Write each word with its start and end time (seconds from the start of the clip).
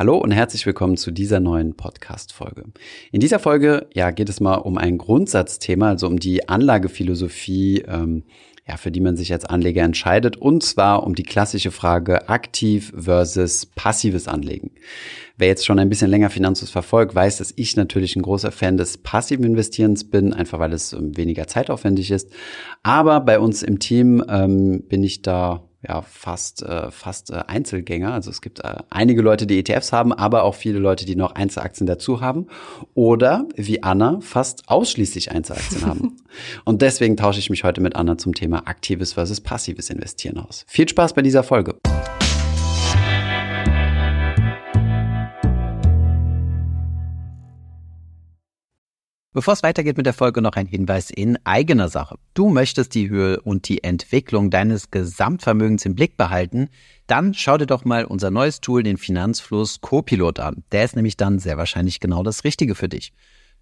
Hallo 0.00 0.16
und 0.16 0.30
herzlich 0.30 0.64
willkommen 0.64 0.96
zu 0.96 1.10
dieser 1.10 1.40
neuen 1.40 1.74
Podcast-Folge. 1.74 2.64
In 3.12 3.20
dieser 3.20 3.38
Folge 3.38 3.86
ja, 3.92 4.12
geht 4.12 4.30
es 4.30 4.40
mal 4.40 4.54
um 4.54 4.78
ein 4.78 4.96
Grundsatzthema, 4.96 5.90
also 5.90 6.06
um 6.06 6.18
die 6.18 6.48
Anlagephilosophie, 6.48 7.84
ähm, 7.86 8.24
ja, 8.66 8.78
für 8.78 8.90
die 8.90 9.02
man 9.02 9.18
sich 9.18 9.30
als 9.30 9.44
Anleger 9.44 9.82
entscheidet, 9.82 10.38
und 10.38 10.62
zwar 10.62 11.02
um 11.06 11.14
die 11.14 11.22
klassische 11.22 11.70
Frage 11.70 12.30
aktiv 12.30 12.94
versus 12.96 13.66
passives 13.66 14.26
Anlegen. 14.26 14.70
Wer 15.36 15.48
jetzt 15.48 15.66
schon 15.66 15.78
ein 15.78 15.90
bisschen 15.90 16.08
länger 16.08 16.30
Finanzus 16.30 16.70
verfolgt, 16.70 17.14
weiß, 17.14 17.36
dass 17.36 17.52
ich 17.56 17.76
natürlich 17.76 18.16
ein 18.16 18.22
großer 18.22 18.52
Fan 18.52 18.78
des 18.78 18.96
passiven 18.96 19.44
Investierens 19.44 20.08
bin, 20.08 20.32
einfach 20.32 20.58
weil 20.60 20.72
es 20.72 20.94
ähm, 20.94 21.14
weniger 21.18 21.46
zeitaufwendig 21.46 22.10
ist. 22.10 22.30
Aber 22.82 23.20
bei 23.20 23.38
uns 23.38 23.62
im 23.62 23.78
Team 23.78 24.24
ähm, 24.30 24.82
bin 24.88 25.04
ich 25.04 25.20
da 25.20 25.69
ja 25.86 26.02
fast 26.02 26.62
äh, 26.62 26.90
fast 26.90 27.30
äh, 27.30 27.42
Einzelgänger. 27.46 28.12
Also 28.12 28.30
es 28.30 28.40
gibt 28.40 28.60
äh, 28.60 28.76
einige 28.90 29.22
Leute, 29.22 29.46
die 29.46 29.58
ETFs 29.58 29.92
haben, 29.92 30.12
aber 30.12 30.44
auch 30.44 30.54
viele 30.54 30.78
Leute, 30.78 31.06
die 31.06 31.16
noch 31.16 31.34
Einzelaktien 31.34 31.86
dazu 31.86 32.20
haben 32.20 32.46
oder 32.94 33.46
wie 33.56 33.82
Anna 33.82 34.18
fast 34.20 34.68
ausschließlich 34.68 35.32
Einzelaktien 35.32 35.86
haben. 35.86 36.16
Und 36.64 36.82
deswegen 36.82 37.16
tausche 37.16 37.38
ich 37.38 37.50
mich 37.50 37.64
heute 37.64 37.80
mit 37.80 37.96
Anna 37.96 38.18
zum 38.18 38.34
Thema 38.34 38.66
aktives 38.66 39.14
versus 39.14 39.40
passives 39.40 39.90
Investieren 39.90 40.38
aus. 40.38 40.64
Viel 40.68 40.88
Spaß 40.88 41.14
bei 41.14 41.22
dieser 41.22 41.42
Folge. 41.42 41.76
Bevor 49.32 49.54
es 49.54 49.62
weitergeht 49.62 49.96
mit 49.96 50.06
der 50.06 50.12
Folge, 50.12 50.42
noch 50.42 50.56
ein 50.56 50.66
Hinweis 50.66 51.08
in 51.08 51.38
eigener 51.44 51.88
Sache. 51.88 52.16
Du 52.34 52.48
möchtest 52.48 52.96
die 52.96 53.08
Höhe 53.08 53.40
und 53.40 53.68
die 53.68 53.84
Entwicklung 53.84 54.50
deines 54.50 54.90
Gesamtvermögens 54.90 55.86
im 55.86 55.94
Blick 55.94 56.16
behalten, 56.16 56.68
dann 57.06 57.32
schau 57.32 57.56
dir 57.56 57.66
doch 57.66 57.84
mal 57.84 58.04
unser 58.04 58.32
neues 58.32 58.60
Tool, 58.60 58.82
den 58.82 58.96
Finanzfluss 58.96 59.80
Copilot 59.80 60.40
an. 60.40 60.64
Der 60.72 60.84
ist 60.84 60.96
nämlich 60.96 61.16
dann 61.16 61.38
sehr 61.38 61.56
wahrscheinlich 61.56 62.00
genau 62.00 62.24
das 62.24 62.42
Richtige 62.42 62.74
für 62.74 62.88
dich. 62.88 63.12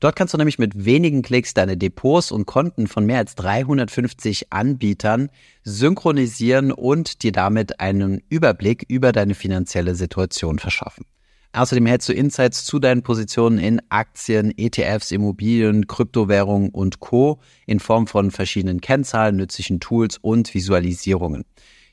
Dort 0.00 0.16
kannst 0.16 0.32
du 0.32 0.38
nämlich 0.38 0.59
mit 0.59 0.87
wenigen 0.87 1.20
Klicks 1.20 1.52
deine 1.52 1.76
Depots 1.76 2.32
und 2.32 2.46
Konten 2.46 2.87
von 2.87 3.04
mehr 3.04 3.18
als 3.18 3.34
350 3.34 4.50
Anbietern 4.50 5.28
synchronisieren 5.65 6.73
und 6.73 7.23
dir 7.23 7.32
damit 7.32 7.78
einen 7.78 8.23
Überblick 8.30 8.87
über 8.88 9.12
deine 9.12 9.34
finanzielle 9.34 9.95
Situation 9.95 10.59
verschaffen. 10.59 11.04
Außerdem 11.52 11.87
hältst 11.87 12.09
du 12.09 12.13
Insights 12.13 12.65
zu 12.65 12.79
deinen 12.79 13.02
Positionen 13.02 13.59
in 13.59 13.80
Aktien, 13.88 14.52
ETFs, 14.57 15.10
Immobilien, 15.10 15.87
Kryptowährungen 15.87 16.71
und 16.71 17.01
Co. 17.01 17.40
in 17.66 17.80
Form 17.80 18.07
von 18.07 18.30
verschiedenen 18.30 18.80
Kennzahlen, 18.80 19.37
nützlichen 19.37 19.80
Tools 19.80 20.18
und 20.18 20.52
Visualisierungen. 20.55 21.45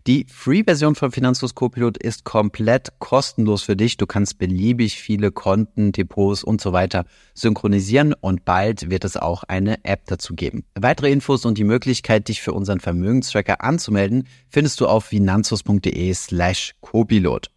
Die 0.07 0.27
Free-Version 0.31 0.93
von 0.93 1.11
Finanzlos 1.11 1.55
Copilot 1.55 1.97
ist 1.97 2.25
komplett 2.25 2.99
kostenlos 2.99 3.63
für 3.63 3.75
dich. 3.75 3.97
Du 3.97 4.05
kannst 4.05 4.37
beliebig 4.37 5.01
viele 5.01 5.31
Konten, 5.31 5.93
Depots 5.93 6.43
und 6.43 6.61
so 6.61 6.73
weiter 6.73 7.05
synchronisieren 7.33 8.13
und 8.13 8.45
bald 8.45 8.91
wird 8.91 9.03
es 9.03 9.17
auch 9.17 9.41
eine 9.41 9.83
App 9.83 10.01
dazu 10.05 10.35
geben. 10.35 10.63
Weitere 10.75 11.11
Infos 11.11 11.43
und 11.43 11.57
die 11.57 11.63
Möglichkeit, 11.63 12.27
dich 12.27 12.43
für 12.43 12.53
unseren 12.53 12.81
Vermögenstracker 12.81 13.63
anzumelden, 13.63 14.27
findest 14.47 14.79
du 14.79 14.85
auf 14.85 15.05
finanzlos.de 15.05 16.13
slash 16.13 16.75
Copilot. 16.81 17.54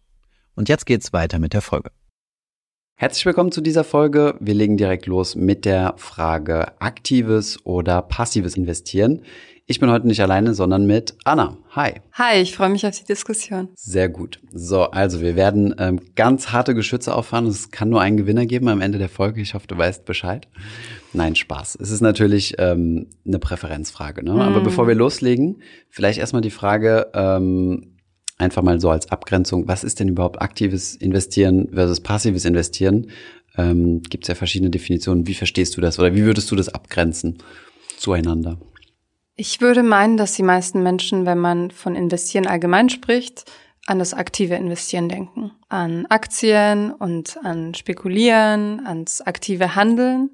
Und 0.59 0.67
jetzt 0.67 0.85
geht's 0.85 1.13
weiter 1.13 1.39
mit 1.39 1.53
der 1.53 1.61
Folge. 1.61 1.89
Herzlich 2.97 3.25
willkommen 3.25 3.53
zu 3.53 3.61
dieser 3.61 3.85
Folge. 3.85 4.35
Wir 4.41 4.53
legen 4.53 4.75
direkt 4.75 5.05
los 5.05 5.35
mit 5.35 5.63
der 5.63 5.93
Frage 5.95 6.81
aktives 6.81 7.65
oder 7.65 8.01
passives 8.01 8.57
Investieren. 8.57 9.21
Ich 9.67 9.79
bin 9.79 9.89
heute 9.89 10.05
nicht 10.05 10.19
alleine, 10.21 10.53
sondern 10.53 10.85
mit 10.85 11.15
Anna. 11.23 11.57
Hi. 11.77 12.01
Hi, 12.11 12.41
ich 12.41 12.53
freue 12.57 12.67
mich 12.67 12.85
auf 12.85 12.93
die 12.93 13.05
Diskussion. 13.05 13.69
Sehr 13.75 14.09
gut. 14.09 14.41
So, 14.51 14.83
also 14.83 15.21
wir 15.21 15.37
werden 15.37 15.73
ähm, 15.77 16.01
ganz 16.15 16.51
harte 16.51 16.75
Geschütze 16.75 17.15
auffahren. 17.15 17.47
Es 17.47 17.71
kann 17.71 17.87
nur 17.87 18.01
einen 18.01 18.17
Gewinner 18.17 18.45
geben 18.45 18.67
am 18.67 18.81
Ende 18.81 18.97
der 18.97 19.07
Folge. 19.07 19.39
Ich 19.39 19.53
hoffe, 19.53 19.67
du 19.67 19.77
weißt 19.77 20.03
Bescheid. 20.03 20.49
Nein, 21.13 21.37
Spaß. 21.37 21.77
Es 21.79 21.89
ist 21.89 22.01
natürlich 22.01 22.55
ähm, 22.57 23.07
eine 23.25 23.39
Präferenzfrage. 23.39 24.25
Ne? 24.25 24.33
Mm. 24.33 24.41
Aber 24.41 24.59
bevor 24.59 24.89
wir 24.89 24.95
loslegen, 24.95 25.61
vielleicht 25.89 26.19
erstmal 26.19 26.41
die 26.41 26.51
Frage, 26.51 27.11
ähm, 27.13 27.95
einfach 28.39 28.63
mal 28.63 28.79
so 28.79 28.89
als 28.89 29.11
Abgrenzung, 29.11 29.67
was 29.67 29.83
ist 29.83 29.99
denn 29.99 30.07
überhaupt 30.07 30.41
aktives 30.41 30.95
Investieren 30.95 31.69
versus 31.71 32.01
passives 32.01 32.45
Investieren? 32.45 33.11
Ähm, 33.57 34.01
Gibt 34.01 34.23
es 34.23 34.29
ja 34.29 34.35
verschiedene 34.35 34.71
Definitionen. 34.71 35.27
Wie 35.27 35.35
verstehst 35.35 35.77
du 35.77 35.81
das 35.81 35.99
oder 35.99 36.15
wie 36.15 36.23
würdest 36.23 36.49
du 36.49 36.55
das 36.55 36.69
abgrenzen 36.69 37.37
zueinander? 37.97 38.57
Ich 39.35 39.61
würde 39.61 39.83
meinen, 39.83 40.17
dass 40.17 40.33
die 40.33 40.43
meisten 40.43 40.83
Menschen, 40.83 41.25
wenn 41.25 41.37
man 41.37 41.71
von 41.71 41.95
Investieren 41.95 42.47
allgemein 42.47 42.89
spricht, 42.89 43.45
an 43.85 43.99
das 43.99 44.13
aktive 44.13 44.55
Investieren 44.55 45.09
denken. 45.09 45.51
An 45.67 46.05
Aktien 46.07 46.91
und 46.91 47.37
an 47.43 47.73
Spekulieren, 47.73 48.85
ans 48.85 49.21
aktive 49.21 49.75
Handeln. 49.75 50.31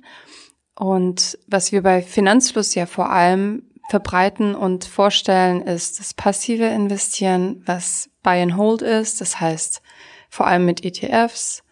Und 0.78 1.38
was 1.48 1.72
wir 1.72 1.82
bei 1.82 2.02
Finanzfluss 2.02 2.76
ja 2.76 2.86
vor 2.86 3.10
allem 3.12 3.65
verbreiten 3.90 4.56
und 4.56 4.86
vorstellen, 4.86 5.62
ist 5.62 6.00
das 6.00 6.14
passive 6.14 6.66
Investieren, 6.66 7.62
was 7.66 8.10
Buy 8.24 8.42
and 8.42 8.58
Hold 8.58 8.82
ist. 8.82 9.22
Das 9.22 9.40
heißt, 9.40 9.82
vor 10.30 10.48
allem 10.48 10.66
mit 10.66 10.84
ETFs 10.84 11.64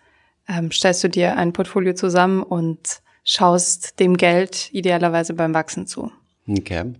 ähm, 0.47 0.72
stellst 0.72 1.03
du 1.03 1.09
dir 1.09 1.38
ein 1.38 1.53
Portfolio 1.53 1.94
zusammen 1.94 2.44
und 2.44 3.02
schaust 3.23 4.00
dem 4.00 4.18
Geld 4.18 4.69
idealerweise 4.73 5.34
beim 5.34 5.53
Wachsen 5.53 5.88
zu. 5.88 6.12
Okay. 6.47 6.94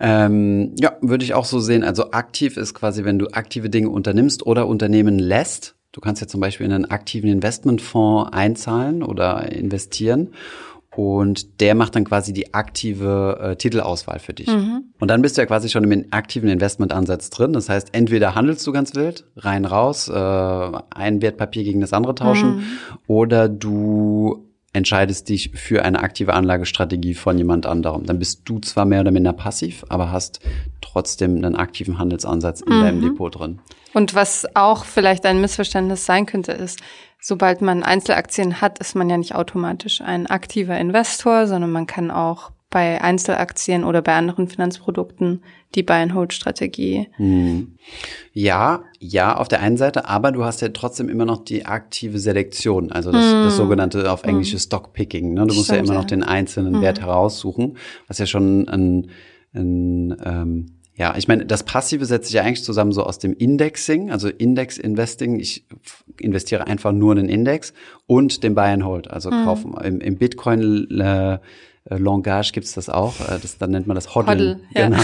Ähm, 0.00 0.74
ja, 0.76 0.96
würde 1.00 1.24
ich 1.24 1.34
auch 1.34 1.44
so 1.44 1.60
sehen. 1.60 1.84
Also 1.84 2.10
aktiv 2.10 2.56
ist 2.56 2.74
quasi, 2.74 3.04
wenn 3.04 3.18
du 3.18 3.28
aktive 3.28 3.70
Dinge 3.70 3.90
unternimmst 3.90 4.44
oder 4.44 4.66
Unternehmen 4.66 5.18
lässt. 5.18 5.74
Du 5.92 6.00
kannst 6.00 6.20
ja 6.20 6.28
zum 6.28 6.40
Beispiel 6.40 6.66
in 6.66 6.72
einen 6.72 6.84
aktiven 6.86 7.30
Investmentfonds 7.30 8.32
einzahlen 8.32 9.02
oder 9.02 9.50
investieren 9.50 10.34
und 10.96 11.60
der 11.60 11.74
macht 11.74 11.94
dann 11.94 12.04
quasi 12.04 12.32
die 12.32 12.54
aktive 12.54 13.38
äh, 13.40 13.56
Titelauswahl 13.56 14.18
für 14.18 14.32
dich. 14.32 14.48
Mhm. 14.48 14.84
Und 14.98 15.08
dann 15.08 15.22
bist 15.22 15.36
du 15.36 15.42
ja 15.42 15.46
quasi 15.46 15.68
schon 15.68 15.84
im 15.90 16.06
aktiven 16.10 16.48
Investmentansatz 16.48 17.30
drin. 17.30 17.52
Das 17.52 17.68
heißt, 17.68 17.88
entweder 17.92 18.34
handelst 18.34 18.66
du 18.66 18.72
ganz 18.72 18.94
wild, 18.94 19.24
rein 19.36 19.64
raus, 19.64 20.08
äh, 20.08 20.12
ein 20.14 21.22
Wertpapier 21.22 21.64
gegen 21.64 21.80
das 21.80 21.92
andere 21.92 22.14
tauschen, 22.14 22.56
mhm. 22.56 22.62
oder 23.06 23.48
du 23.48 24.46
entscheidest 24.72 25.28
dich 25.30 25.52
für 25.54 25.84
eine 25.84 26.00
aktive 26.00 26.34
Anlagestrategie 26.34 27.14
von 27.14 27.38
jemand 27.38 27.66
anderem. 27.66 28.04
Dann 28.04 28.18
bist 28.18 28.42
du 28.44 28.58
zwar 28.58 28.84
mehr 28.84 29.00
oder 29.00 29.10
minder 29.10 29.32
passiv, 29.32 29.84
aber 29.88 30.12
hast 30.12 30.40
trotzdem 30.82 31.36
einen 31.36 31.56
aktiven 31.56 31.98
Handelsansatz 31.98 32.60
in 32.60 32.76
mhm. 32.76 32.82
deinem 32.82 33.00
Depot 33.00 33.34
drin. 33.34 33.60
Und 33.94 34.14
was 34.14 34.46
auch 34.54 34.84
vielleicht 34.84 35.24
ein 35.24 35.40
Missverständnis 35.40 36.04
sein 36.04 36.26
könnte, 36.26 36.52
ist, 36.52 36.80
sobald 37.20 37.62
man 37.62 37.82
Einzelaktien 37.82 38.60
hat, 38.60 38.78
ist 38.78 38.94
man 38.94 39.10
ja 39.10 39.16
nicht 39.16 39.34
automatisch 39.34 40.00
ein 40.00 40.26
aktiver 40.26 40.78
Investor, 40.78 41.46
sondern 41.46 41.70
man 41.70 41.86
kann 41.86 42.10
auch 42.10 42.52
bei 42.70 43.00
Einzelaktien 43.00 43.84
oder 43.84 44.02
bei 44.02 44.14
anderen 44.14 44.48
Finanzprodukten 44.48 45.42
die 45.74 45.82
Buy-and-Hold-Strategie. 45.82 47.08
Hm. 47.16 47.78
Ja, 48.32 48.84
ja, 48.98 49.36
auf 49.36 49.48
der 49.48 49.60
einen 49.60 49.76
Seite, 49.76 50.08
aber 50.08 50.32
du 50.32 50.44
hast 50.44 50.60
ja 50.62 50.68
trotzdem 50.68 51.08
immer 51.08 51.24
noch 51.24 51.44
die 51.44 51.64
aktive 51.64 52.18
Selektion, 52.18 52.90
also 52.92 53.12
das, 53.12 53.24
hm. 53.24 53.44
das 53.44 53.56
sogenannte 53.56 54.10
auf 54.10 54.24
Englisch 54.24 54.52
hm. 54.52 54.58
Stockpicking. 54.58 55.34
Ne? 55.34 55.46
Du 55.46 55.54
musst 55.54 55.66
Stimmt, 55.66 55.78
ja 55.78 55.84
immer 55.84 55.94
noch 55.94 56.06
den 56.06 56.22
einzelnen 56.22 56.74
hm. 56.74 56.82
Wert 56.82 57.00
heraussuchen, 57.00 57.76
was 58.08 58.18
ja 58.18 58.26
schon 58.26 58.68
ein, 58.68 59.10
ein 59.54 60.16
ähm, 60.24 60.75
ja, 60.98 61.14
ich 61.16 61.28
meine, 61.28 61.44
das 61.44 61.62
Passive 61.62 62.06
setzt 62.06 62.28
sich 62.28 62.34
ja 62.34 62.42
eigentlich 62.42 62.64
zusammen 62.64 62.90
so 62.90 63.02
aus 63.02 63.18
dem 63.18 63.34
Indexing, 63.34 64.10
also 64.10 64.28
Index-Investing. 64.28 65.38
Ich 65.38 65.66
investiere 66.18 66.66
einfach 66.66 66.92
nur 66.92 67.12
in 67.12 67.18
den 67.18 67.28
Index 67.28 67.74
und 68.06 68.42
dem 68.42 68.54
Buy 68.54 68.68
and 68.70 68.84
Hold, 68.84 69.10
also 69.10 69.30
mhm. 69.30 69.44
kaufen. 69.44 69.74
Im, 69.84 70.00
im 70.00 70.16
Bitcoin 70.16 70.90
äh, 70.98 71.38
äh, 71.90 71.96
Langage 71.96 72.50
gibt's 72.52 72.74
das 72.74 72.88
auch. 72.88 73.20
Äh, 73.20 73.38
das, 73.40 73.58
dann 73.58 73.70
nennt 73.70 73.86
man 73.86 73.94
das 73.94 74.14
Hoddeln. 74.14 74.38
Hoddle, 74.38 74.60
ja. 74.74 74.88
Genau. 74.88 75.02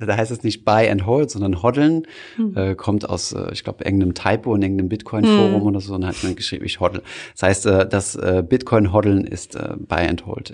da 0.06 0.16
heißt 0.16 0.30
es 0.30 0.42
nicht 0.42 0.64
Buy 0.64 0.88
and 0.88 1.06
Hold, 1.06 1.30
sondern 1.30 1.62
Hoddeln. 1.62 2.06
Hm. 2.36 2.56
Äh, 2.56 2.74
kommt 2.74 3.08
aus, 3.08 3.32
äh, 3.32 3.52
ich 3.52 3.64
glaube, 3.64 3.84
irgendeinem 3.84 4.14
Typo 4.14 4.54
in 4.54 4.62
irgendeinem 4.62 4.88
Bitcoin-Forum 4.88 5.60
hm. 5.60 5.62
oder 5.62 5.80
so. 5.80 5.94
Und 5.94 6.02
dann 6.02 6.10
hat 6.10 6.22
man 6.22 6.36
geschrieben, 6.36 6.64
ich 6.64 6.80
hoddle. 6.80 7.02
Das 7.32 7.42
heißt, 7.42 7.66
äh, 7.66 7.88
das 7.88 8.16
äh, 8.16 8.42
Bitcoin-Hoddeln 8.46 9.24
ist 9.24 9.56
äh, 9.56 9.74
Buy 9.76 10.06
and 10.06 10.26
Hold. 10.26 10.52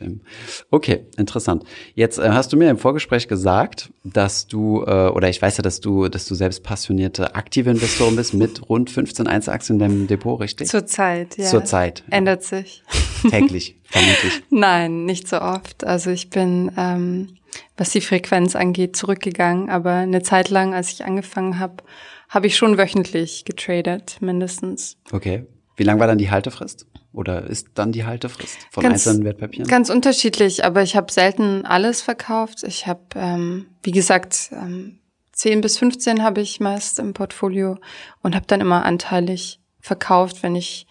Okay, 0.70 1.06
interessant. 1.16 1.64
Jetzt 1.94 2.18
äh, 2.18 2.30
hast 2.30 2.52
du 2.52 2.56
mir 2.56 2.70
im 2.70 2.78
Vorgespräch 2.78 3.28
gesagt, 3.28 3.90
dass 4.04 4.46
du, 4.46 4.82
äh, 4.86 5.08
oder 5.08 5.28
ich 5.28 5.40
weiß 5.40 5.58
ja, 5.58 5.62
dass 5.62 5.80
du, 5.80 6.08
dass 6.08 6.26
du 6.26 6.34
selbst 6.34 6.62
passionierte 6.62 7.34
aktive 7.34 7.70
Investorin 7.70 8.16
bist 8.16 8.34
mit 8.34 8.68
rund 8.68 8.90
15 8.90 9.26
Einzelaktien 9.26 9.76
in 9.76 9.80
deinem 9.80 10.06
Depot, 10.06 10.40
richtig? 10.40 10.68
Zurzeit, 10.68 11.36
ja. 11.36 11.44
Zurzeit. 11.44 12.02
Ändert 12.10 12.42
sich. 12.42 12.82
Täglich, 13.28 13.76
vermutlich. 13.90 14.42
Nein, 14.50 15.04
nicht 15.04 15.28
so 15.28 15.40
oft. 15.40 15.84
Also 15.84 16.10
ich 16.10 16.30
bin, 16.30 16.72
ähm, 16.76 17.36
was 17.76 17.90
die 17.90 18.00
Frequenz 18.00 18.56
angeht, 18.56 18.96
zurückgegangen. 18.96 19.70
Aber 19.70 19.92
eine 19.92 20.22
Zeit 20.22 20.50
lang, 20.50 20.74
als 20.74 20.92
ich 20.92 21.04
angefangen 21.04 21.58
habe, 21.58 21.82
habe 22.28 22.46
ich 22.46 22.56
schon 22.56 22.78
wöchentlich 22.78 23.44
getradet, 23.44 24.18
mindestens. 24.20 24.96
Okay. 25.12 25.46
Wie 25.76 25.84
lang 25.84 25.98
war 25.98 26.06
dann 26.06 26.18
die 26.18 26.30
Haltefrist? 26.30 26.86
Oder 27.12 27.46
ist 27.46 27.68
dann 27.74 27.90
die 27.90 28.04
Haltefrist 28.04 28.58
von 28.70 28.82
ganz, 28.82 29.06
einzelnen 29.06 29.24
Wertpapieren? 29.24 29.66
Ganz 29.66 29.90
unterschiedlich, 29.90 30.64
aber 30.64 30.82
ich 30.82 30.94
habe 30.94 31.10
selten 31.10 31.64
alles 31.64 32.02
verkauft. 32.02 32.62
Ich 32.62 32.86
habe, 32.86 33.00
ähm, 33.16 33.66
wie 33.82 33.90
gesagt, 33.90 34.50
ähm, 34.52 35.00
10 35.32 35.62
bis 35.62 35.78
15 35.78 36.22
habe 36.22 36.40
ich 36.42 36.60
meist 36.60 36.98
im 36.98 37.14
Portfolio 37.14 37.78
und 38.22 38.34
habe 38.34 38.46
dann 38.46 38.60
immer 38.60 38.84
anteilig 38.84 39.60
verkauft, 39.80 40.42
wenn 40.42 40.54
ich 40.54 40.86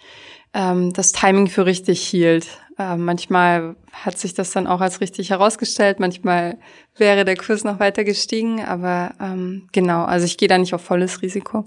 ähm, 0.53 0.91
das 0.91 1.11
Timing 1.11 1.47
für 1.47 1.65
richtig 1.67 2.01
hielt. 2.01 2.47
Äh, 2.79 2.95
manchmal 2.95 3.75
hat 3.91 4.17
sich 4.17 4.33
das 4.33 4.51
dann 4.51 4.65
auch 4.65 4.79
als 4.79 5.01
richtig 5.01 5.31
herausgestellt, 5.31 5.99
manchmal 5.99 6.57
wäre 6.95 7.25
der 7.25 7.35
Kurs 7.35 7.65
noch 7.65 7.79
weiter 7.79 8.05
gestiegen, 8.05 8.63
aber 8.63 9.13
ähm, 9.19 9.67
genau, 9.73 10.05
also 10.05 10.25
ich 10.25 10.37
gehe 10.37 10.47
da 10.47 10.57
nicht 10.57 10.73
auf 10.73 10.81
volles 10.81 11.21
Risiko. 11.21 11.65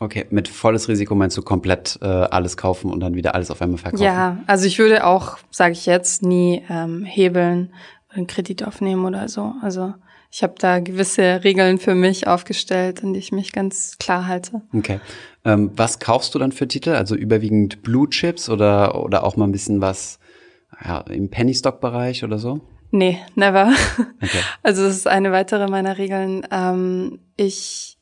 Okay, 0.00 0.26
mit 0.30 0.48
volles 0.48 0.88
Risiko 0.88 1.14
meinst 1.14 1.36
du 1.36 1.42
komplett 1.42 1.96
äh, 2.02 2.06
alles 2.06 2.56
kaufen 2.56 2.90
und 2.90 2.98
dann 2.98 3.14
wieder 3.14 3.36
alles 3.36 3.52
auf 3.52 3.62
einmal 3.62 3.78
verkaufen? 3.78 4.02
Ja, 4.02 4.38
also 4.48 4.66
ich 4.66 4.80
würde 4.80 5.06
auch, 5.06 5.38
sage 5.52 5.74
ich 5.74 5.86
jetzt, 5.86 6.22
nie 6.22 6.64
ähm, 6.68 7.04
hebeln 7.04 7.72
oder 8.08 8.16
einen 8.16 8.26
Kredit 8.26 8.66
aufnehmen 8.66 9.04
oder 9.04 9.28
so. 9.28 9.54
Also 9.62 9.94
ich 10.32 10.42
habe 10.42 10.54
da 10.58 10.80
gewisse 10.80 11.44
Regeln 11.44 11.78
für 11.78 11.94
mich 11.94 12.26
aufgestellt, 12.26 13.04
an 13.04 13.12
die 13.12 13.20
ich 13.20 13.30
mich 13.30 13.52
ganz 13.52 13.96
klar 13.98 14.26
halte. 14.26 14.62
Okay. 14.74 14.98
Ähm, 15.44 15.70
was 15.76 16.00
kaufst 16.00 16.34
du 16.34 16.40
dann 16.40 16.50
für 16.50 16.66
Titel? 16.66 16.90
Also 16.90 17.14
überwiegend 17.14 17.82
Blue 17.82 18.10
Chips 18.10 18.48
oder, 18.48 19.00
oder 19.00 19.22
auch 19.22 19.36
mal 19.36 19.44
ein 19.44 19.52
bisschen 19.52 19.80
was 19.80 20.18
ja, 20.84 21.00
im 21.00 21.30
Penny 21.30 21.54
Stock 21.54 21.80
Bereich 21.80 22.24
oder 22.24 22.38
so? 22.38 22.60
Nee, 22.90 23.18
never. 23.34 23.72
Okay. 24.22 24.38
Also 24.62 24.84
das 24.84 24.96
ist 24.96 25.08
eine 25.08 25.32
weitere 25.32 25.66
meiner 25.66 25.98
Regeln. 25.98 26.46
Ähm, 26.50 27.20
ich 27.36 27.98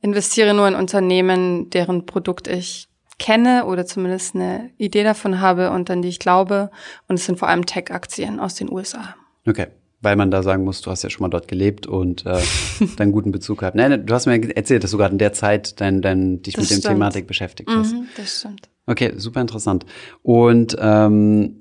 investiere 0.00 0.54
nur 0.54 0.66
in 0.66 0.74
Unternehmen, 0.74 1.70
deren 1.70 2.06
Produkt 2.06 2.48
ich 2.48 2.88
kenne 3.18 3.66
oder 3.66 3.84
zumindest 3.84 4.34
eine 4.34 4.70
Idee 4.78 5.04
davon 5.04 5.40
habe 5.40 5.70
und 5.70 5.90
an 5.90 6.02
die 6.02 6.08
ich 6.08 6.18
glaube. 6.18 6.70
Und 7.06 7.16
es 7.16 7.26
sind 7.26 7.38
vor 7.38 7.48
allem 7.48 7.66
Tech-Aktien 7.66 8.40
aus 8.40 8.54
den 8.54 8.72
USA. 8.72 9.14
Okay. 9.46 9.66
Weil 10.02 10.16
man 10.16 10.30
da 10.30 10.42
sagen 10.42 10.64
muss, 10.64 10.80
du 10.80 10.90
hast 10.90 11.02
ja 11.02 11.10
schon 11.10 11.22
mal 11.24 11.28
dort 11.28 11.46
gelebt 11.46 11.86
und 11.86 12.24
äh, 12.24 12.40
deinen 12.96 13.12
guten 13.12 13.32
Bezug 13.32 13.58
gehabt. 13.58 13.76
Nein, 13.76 14.06
du 14.06 14.14
hast 14.14 14.24
mir 14.24 14.56
erzählt, 14.56 14.82
dass 14.82 14.92
du 14.92 14.96
gerade 14.96 15.12
in 15.12 15.18
der 15.18 15.34
Zeit 15.34 15.78
dein, 15.82 16.00
dein, 16.00 16.40
dich 16.40 16.54
das 16.54 16.70
mit 16.70 16.82
dem 16.82 16.90
Thematik 16.92 17.26
beschäftigt 17.26 17.68
hast. 17.70 17.92
Mhm, 17.92 18.08
das 18.16 18.38
stimmt. 18.38 18.70
Okay, 18.86 19.12
super 19.16 19.42
interessant. 19.42 19.84
Und 20.22 20.74
ähm, 20.80 21.59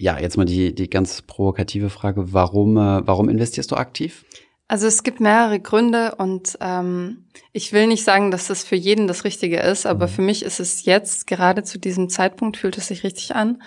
ja, 0.00 0.18
jetzt 0.18 0.38
mal 0.38 0.46
die, 0.46 0.74
die 0.74 0.88
ganz 0.88 1.20
provokative 1.20 1.90
Frage, 1.90 2.32
warum, 2.32 2.76
äh, 2.78 3.06
warum 3.06 3.28
investierst 3.28 3.70
du 3.70 3.76
aktiv? 3.76 4.24
Also 4.66 4.86
es 4.86 5.02
gibt 5.02 5.20
mehrere 5.20 5.60
Gründe 5.60 6.14
und 6.16 6.56
ähm, 6.62 7.26
ich 7.52 7.72
will 7.74 7.86
nicht 7.86 8.04
sagen, 8.04 8.30
dass 8.30 8.46
das 8.46 8.64
für 8.64 8.76
jeden 8.76 9.08
das 9.08 9.24
Richtige 9.24 9.58
ist, 9.60 9.84
aber 9.84 10.06
mhm. 10.06 10.10
für 10.10 10.22
mich 10.22 10.42
ist 10.42 10.58
es 10.58 10.86
jetzt, 10.86 11.26
gerade 11.26 11.64
zu 11.64 11.78
diesem 11.78 12.08
Zeitpunkt, 12.08 12.56
fühlt 12.56 12.78
es 12.78 12.86
sich 12.86 13.04
richtig 13.04 13.34
an, 13.34 13.62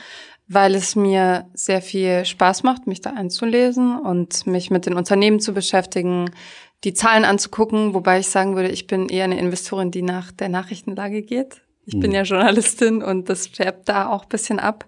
weil 0.48 0.74
es 0.74 0.96
mir 0.96 1.50
sehr 1.54 1.84
viel 1.84 2.26
Spaß 2.26 2.64
macht, 2.64 2.88
mich 2.88 3.02
da 3.02 3.12
einzulesen 3.12 4.00
und 4.00 4.48
mich 4.48 4.72
mit 4.72 4.88
den 4.88 4.96
Unternehmen 4.96 5.40
zu 5.40 5.54
beschäftigen, 5.54 6.32
die 6.84 6.96
Zahlen 6.96 7.26
anzugucken, 7.26 7.94
wobei 7.94 8.20
ich 8.20 8.28
sagen 8.28 8.56
würde, 8.56 8.70
ich 8.70 8.88
bin 8.88 9.08
eher 9.08 9.26
eine 9.26 9.38
Investorin, 9.38 9.92
die 9.92 10.02
nach 10.02 10.32
der 10.32 10.50
Nachrichtenlage 10.50 11.22
geht. 11.22 11.62
Ich 11.86 11.96
mhm. 11.96 12.00
bin 12.00 12.12
ja 12.12 12.24
Journalistin 12.24 13.04
und 13.04 13.30
das 13.30 13.48
färbt 13.48 13.88
da 13.88 14.08
auch 14.10 14.26
bisschen 14.26 14.60
ab. 14.60 14.86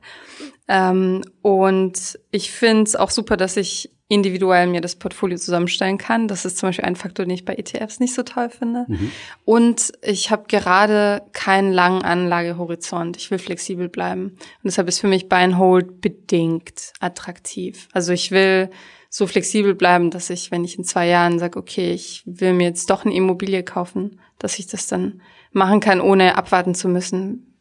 Ähm, 0.67 1.23
und 1.41 2.19
ich 2.31 2.51
finde 2.51 2.83
es 2.83 2.95
auch 2.95 3.09
super, 3.09 3.37
dass 3.37 3.57
ich 3.57 3.91
individuell 4.07 4.67
mir 4.67 4.81
das 4.81 4.95
Portfolio 4.95 5.37
zusammenstellen 5.37 5.97
kann. 5.97 6.27
Das 6.27 6.45
ist 6.45 6.59
zum 6.59 6.69
Beispiel 6.69 6.85
ein 6.85 6.95
Faktor, 6.95 7.25
den 7.25 7.33
ich 7.33 7.45
bei 7.45 7.55
ETFs 7.55 7.99
nicht 7.99 8.13
so 8.13 8.21
toll 8.21 8.49
finde. 8.49 8.85
Mhm. 8.87 9.11
Und 9.45 9.93
ich 10.03 10.29
habe 10.29 10.43
gerade 10.47 11.23
keinen 11.33 11.73
langen 11.73 12.03
Anlagehorizont. 12.03 13.17
Ich 13.17 13.31
will 13.31 13.39
flexibel 13.39 13.89
bleiben. 13.89 14.25
Und 14.25 14.65
deshalb 14.65 14.87
ist 14.87 14.99
für 14.99 15.07
mich 15.07 15.27
Buy 15.27 15.39
and 15.39 15.57
Hold 15.57 16.01
bedingt 16.01 16.93
attraktiv. 16.99 17.87
Also 17.93 18.13
ich 18.13 18.29
will 18.29 18.69
so 19.09 19.25
flexibel 19.25 19.73
bleiben, 19.73 20.11
dass 20.11 20.29
ich, 20.29 20.51
wenn 20.51 20.63
ich 20.63 20.77
in 20.77 20.83
zwei 20.83 21.07
Jahren 21.07 21.39
sage, 21.39 21.57
okay, 21.57 21.91
ich 21.91 22.21
will 22.25 22.53
mir 22.53 22.67
jetzt 22.67 22.89
doch 22.91 23.05
eine 23.05 23.15
Immobilie 23.15 23.63
kaufen, 23.63 24.19
dass 24.37 24.59
ich 24.59 24.67
das 24.67 24.85
dann 24.85 25.21
machen 25.51 25.79
kann, 25.79 25.99
ohne 25.99 26.37
abwarten 26.37 26.75
zu 26.75 26.89
müssen, 26.89 27.55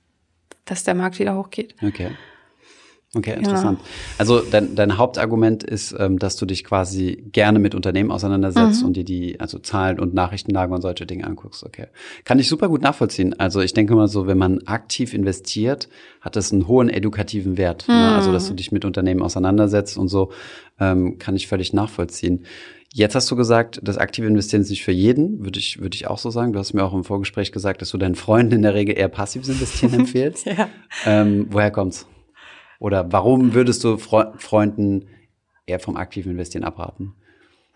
dass 0.67 0.85
der 0.85 0.95
Markt 0.95 1.19
wieder 1.19 1.37
hochgeht. 1.37 1.75
Okay. 1.81 2.11
Okay, 3.17 3.35
interessant. 3.35 3.79
Ja. 3.81 3.87
Also 4.19 4.41
dein, 4.41 4.75
dein 4.75 4.99
Hauptargument 4.99 5.63
ist, 5.63 5.95
ähm, 5.99 6.19
dass 6.19 6.37
du 6.37 6.47
dich 6.47 6.65
quasi 6.65 7.25
gerne 7.33 7.59
mit 7.59 7.75
Unternehmen 7.75 8.11
auseinandersetzt 8.11 8.83
mhm. 8.83 8.89
und 8.89 8.97
dir 8.97 9.05
die 9.05 9.39
also 9.39 9.59
Zahlen 9.59 10.01
und 10.01 10.15
Nachrichtenlage 10.15 10.75
und 10.75 10.83
solche 10.83 11.07
Dinge 11.07 11.25
anguckst. 11.25 11.65
Okay, 11.65 11.87
kann 12.25 12.39
ich 12.39 12.49
super 12.49 12.69
gut 12.69 12.83
nachvollziehen. 12.83 13.39
Also 13.39 13.61
ich 13.61 13.73
denke 13.73 13.95
mal 13.95 14.09
so, 14.09 14.27
wenn 14.27 14.39
man 14.39 14.67
aktiv 14.67 15.15
investiert, 15.15 15.89
hat 16.21 16.37
das 16.37 16.53
einen 16.53 16.67
hohen 16.67 16.89
edukativen 16.89 17.57
Wert. 17.57 17.87
Mhm. 17.87 17.95
Ne? 17.95 18.15
Also 18.15 18.33
dass 18.33 18.49
du 18.49 18.55
dich 18.55 18.73
mit 18.73 18.85
Unternehmen 18.85 19.23
auseinandersetzt 19.23 19.97
und 19.97 20.09
so, 20.09 20.33
ähm, 20.81 21.19
kann 21.19 21.37
ich 21.37 21.47
völlig 21.47 21.73
nachvollziehen. 21.73 22.45
Jetzt 22.97 23.17
hast 23.17 23.29
du 23.29 23.35
gesagt, 23.35 23.81
das 23.83 23.99
aktive 23.99 24.29
Investieren 24.29 24.63
ist 24.63 24.71
nicht 24.71 24.85
für 24.85 24.93
jeden, 24.93 25.45
würde 25.45 25.59
ich, 25.59 25.81
würde 25.81 25.97
ich 25.97 26.07
auch 26.07 26.19
so 26.19 26.31
sagen. 26.31 26.53
Du 26.53 26.61
hast 26.61 26.75
mir 26.75 26.85
auch 26.85 26.95
im 26.95 27.03
Vorgespräch 27.03 27.51
gesagt, 27.51 27.83
dass 27.83 27.91
du 27.91 27.99
deinen 27.99 28.15
Freunden 28.15 28.55
in 28.55 28.63
der 28.63 28.75
Regel 28.75 28.97
eher 28.97 29.09
passives 29.09 29.49
Investieren 29.49 29.95
empfehlst. 30.01 30.47
ja. 30.47 30.69
Ähm, 31.05 31.49
woher 31.51 31.73
kommt's? 31.73 32.07
Oder 32.79 33.13
warum 33.13 33.55
würdest 33.55 33.85
du 33.85 33.97
Fre 33.97 34.35
Freunden 34.39 35.07
eher 35.67 35.81
vom 35.81 35.97
aktiven 35.97 36.33
Investieren 36.33 36.65
abraten? 36.65 37.15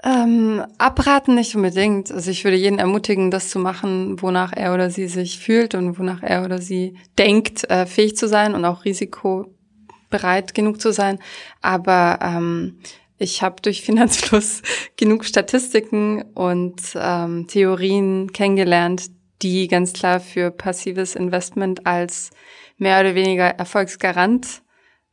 Ähm, 0.05 0.65
abraten 0.79 1.35
nicht 1.35 1.57
unbedingt. 1.57 2.13
Also 2.13 2.31
ich 2.31 2.45
würde 2.45 2.57
jeden 2.57 2.79
ermutigen, 2.79 3.31
das 3.31 3.51
zu 3.51 3.59
machen, 3.59 4.23
wonach 4.23 4.53
er 4.53 4.73
oder 4.73 4.91
sie 4.91 5.09
sich 5.09 5.39
fühlt 5.41 5.75
und 5.75 5.99
wonach 5.99 6.23
er 6.23 6.45
oder 6.45 6.61
sie 6.61 6.97
denkt, 7.19 7.69
äh, 7.69 7.85
fähig 7.85 8.17
zu 8.17 8.29
sein 8.29 8.55
und 8.55 8.65
auch 8.65 8.85
risikobereit 8.85 10.55
genug 10.55 10.81
zu 10.81 10.93
sein. 10.93 11.19
Aber 11.63 12.21
ähm, 12.23 12.79
ich 13.19 13.43
habe 13.43 13.61
durch 13.61 13.83
Finanzfluss 13.85 14.63
genug 14.97 15.25
Statistiken 15.25 16.23
und 16.35 16.81
ähm, 16.95 17.49
Theorien 17.49 18.33
kennengelernt, 18.33 19.11
die 19.43 19.67
ganz 19.67 19.93
klar 19.93 20.21
für 20.21 20.53
passives 20.53 21.17
Investment 21.17 21.87
als 21.87 22.31
mehr 22.77 23.01
oder 23.01 23.17
weniger 23.17 23.47
Erfolgsgarant 23.47 24.63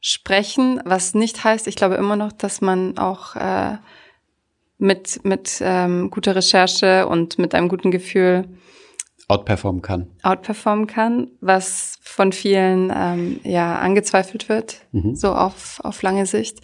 sprechen, 0.08 0.80
was 0.86 1.16
nicht 1.16 1.44
heißt, 1.44 1.66
ich 1.66 1.76
glaube 1.76 1.96
immer 1.96 2.16
noch, 2.16 2.32
dass 2.32 2.62
man 2.62 2.96
auch 3.00 3.36
äh, 3.36 3.78
mit, 4.78 5.26
mit 5.26 5.58
ähm, 5.62 6.12
guter 6.12 6.36
Recherche 6.36 7.08
und 7.08 7.40
mit 7.40 7.56
einem 7.56 7.70
guten 7.70 7.90
Gefühl 7.90 8.48
outperformen 9.28 9.82
kann. 9.82 10.12
Outperformen 10.22 10.86
kann, 10.86 11.32
was 11.42 11.98
von 12.02 12.34
vielen 12.34 12.94
ähm, 12.96 13.40
ja 13.44 13.80
angezweifelt 13.80 14.48
wird, 14.48 14.86
mhm. 14.92 15.16
so 15.16 15.34
auf, 15.34 15.80
auf 15.84 16.04
lange 16.04 16.28
Sicht. 16.28 16.60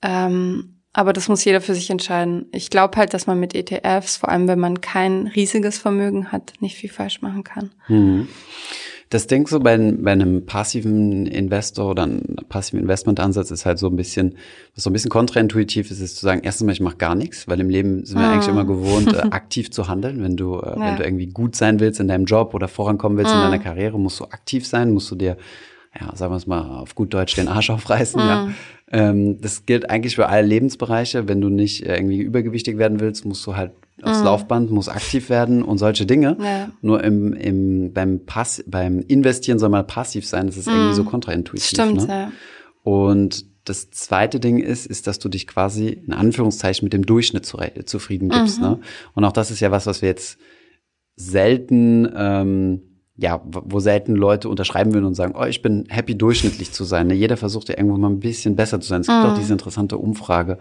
Ähm, 0.00 0.80
aber 0.94 1.12
das 1.12 1.28
muss 1.28 1.44
jeder 1.44 1.60
für 1.60 1.74
sich 1.74 1.90
entscheiden. 1.90 2.46
Ich 2.50 2.70
glaube 2.70 2.96
halt, 2.96 3.12
dass 3.12 3.26
man 3.26 3.38
mit 3.38 3.54
ETFs, 3.54 4.16
vor 4.16 4.30
allem 4.30 4.48
wenn 4.48 4.58
man 4.58 4.80
kein 4.80 5.26
riesiges 5.26 5.76
Vermögen 5.76 6.32
hat, 6.32 6.54
nicht 6.60 6.76
viel 6.76 6.90
falsch 6.90 7.20
machen 7.20 7.44
kann. 7.44 7.72
Mhm. 7.88 8.28
Das 9.10 9.26
Ding 9.26 9.48
so 9.48 9.58
bei, 9.58 9.76
bei 9.76 10.12
einem 10.12 10.46
passiven 10.46 11.26
Investor 11.26 11.90
oder 11.90 12.04
einem 12.04 12.36
passiven 12.48 12.80
Investmentansatz 12.80 13.50
ist 13.50 13.66
halt 13.66 13.80
so 13.80 13.88
ein 13.88 13.96
bisschen, 13.96 14.36
was 14.76 14.84
so 14.84 14.90
ein 14.90 14.92
bisschen 14.92 15.10
kontraintuitiv 15.10 15.90
ist, 15.90 15.98
ist 15.98 16.16
zu 16.16 16.24
sagen, 16.24 16.42
erstens 16.44 16.66
mal, 16.66 16.72
ich 16.72 16.80
mache 16.80 16.96
gar 16.96 17.16
nichts, 17.16 17.48
weil 17.48 17.58
im 17.58 17.68
Leben 17.68 18.06
sind 18.06 18.20
wir 18.20 18.28
mm. 18.28 18.30
eigentlich 18.30 18.48
immer 18.48 18.64
gewohnt, 18.64 19.12
äh, 19.12 19.16
aktiv 19.30 19.72
zu 19.72 19.88
handeln. 19.88 20.22
Wenn 20.22 20.36
du, 20.36 20.60
äh, 20.60 20.78
ja. 20.78 20.80
wenn 20.80 20.96
du 20.96 21.02
irgendwie 21.02 21.26
gut 21.26 21.56
sein 21.56 21.80
willst 21.80 21.98
in 21.98 22.06
deinem 22.06 22.24
Job 22.24 22.54
oder 22.54 22.68
vorankommen 22.68 23.18
willst 23.18 23.34
mm. 23.34 23.36
in 23.36 23.42
deiner 23.42 23.58
Karriere, 23.58 23.98
musst 23.98 24.20
du 24.20 24.26
aktiv 24.26 24.64
sein, 24.64 24.92
musst 24.92 25.10
du 25.10 25.16
dir, 25.16 25.36
ja, 25.98 26.14
sagen 26.14 26.32
wir 26.32 26.36
es 26.36 26.46
mal 26.46 26.78
auf 26.78 26.94
gut 26.94 27.12
Deutsch, 27.12 27.34
den 27.34 27.48
Arsch 27.48 27.70
aufreißen, 27.70 28.22
mm. 28.22 28.28
ja. 28.28 28.48
Ähm, 28.92 29.40
das 29.40 29.66
gilt 29.66 29.88
eigentlich 29.88 30.16
für 30.16 30.28
alle 30.28 30.46
Lebensbereiche. 30.46 31.28
Wenn 31.28 31.40
du 31.40 31.48
nicht 31.48 31.86
irgendwie 31.86 32.18
übergewichtig 32.18 32.76
werden 32.76 33.00
willst, 33.00 33.24
musst 33.24 33.46
du 33.46 33.54
halt 33.54 33.72
aufs 34.02 34.18
mhm. 34.18 34.24
Laufband, 34.24 34.70
muss 34.70 34.88
aktiv 34.88 35.30
werden 35.30 35.62
und 35.62 35.78
solche 35.78 36.06
Dinge. 36.06 36.36
Ja. 36.40 36.70
Nur 36.80 37.04
im, 37.04 37.32
im, 37.34 37.92
beim, 37.92 38.24
Pass, 38.24 38.64
beim 38.66 39.00
Investieren 39.00 39.58
soll 39.58 39.68
man 39.68 39.86
passiv 39.86 40.26
sein. 40.26 40.46
Das 40.46 40.56
ist 40.56 40.66
mhm. 40.66 40.74
irgendwie 40.74 40.94
so 40.94 41.04
kontraintuitiv. 41.04 41.68
Stimmt, 41.68 42.08
ne? 42.08 42.08
ja. 42.08 42.32
Und 42.82 43.44
das 43.64 43.90
zweite 43.90 44.40
Ding 44.40 44.58
ist, 44.58 44.86
ist, 44.86 45.06
dass 45.06 45.18
du 45.18 45.28
dich 45.28 45.46
quasi 45.46 45.88
in 45.88 46.12
Anführungszeichen 46.12 46.84
mit 46.84 46.92
dem 46.92 47.04
Durchschnitt 47.06 47.46
zu, 47.46 47.58
zufrieden 47.84 48.30
gibst. 48.30 48.58
Mhm. 48.58 48.64
Ne? 48.64 48.80
Und 49.14 49.24
auch 49.24 49.32
das 49.32 49.50
ist 49.50 49.60
ja 49.60 49.70
was, 49.70 49.86
was 49.86 50.02
wir 50.02 50.08
jetzt 50.08 50.38
selten 51.14 52.10
ähm, 52.16 52.82
ja, 53.20 53.42
wo 53.44 53.80
selten 53.80 54.14
Leute 54.14 54.48
unterschreiben 54.48 54.94
würden 54.94 55.04
und 55.04 55.14
sagen, 55.14 55.34
oh, 55.38 55.44
ich 55.44 55.60
bin 55.60 55.84
happy, 55.90 56.16
durchschnittlich 56.16 56.72
zu 56.72 56.84
sein. 56.84 57.08
Ne? 57.08 57.14
Jeder 57.14 57.36
versucht 57.36 57.68
ja 57.68 57.76
irgendwo 57.76 57.98
mal 57.98 58.08
ein 58.08 58.18
bisschen 58.18 58.56
besser 58.56 58.80
zu 58.80 58.88
sein. 58.88 59.02
Es 59.02 59.08
gibt 59.08 59.18
auch 59.18 59.32
mhm. 59.32 59.38
diese 59.38 59.52
interessante 59.52 59.98
Umfrage, 59.98 60.58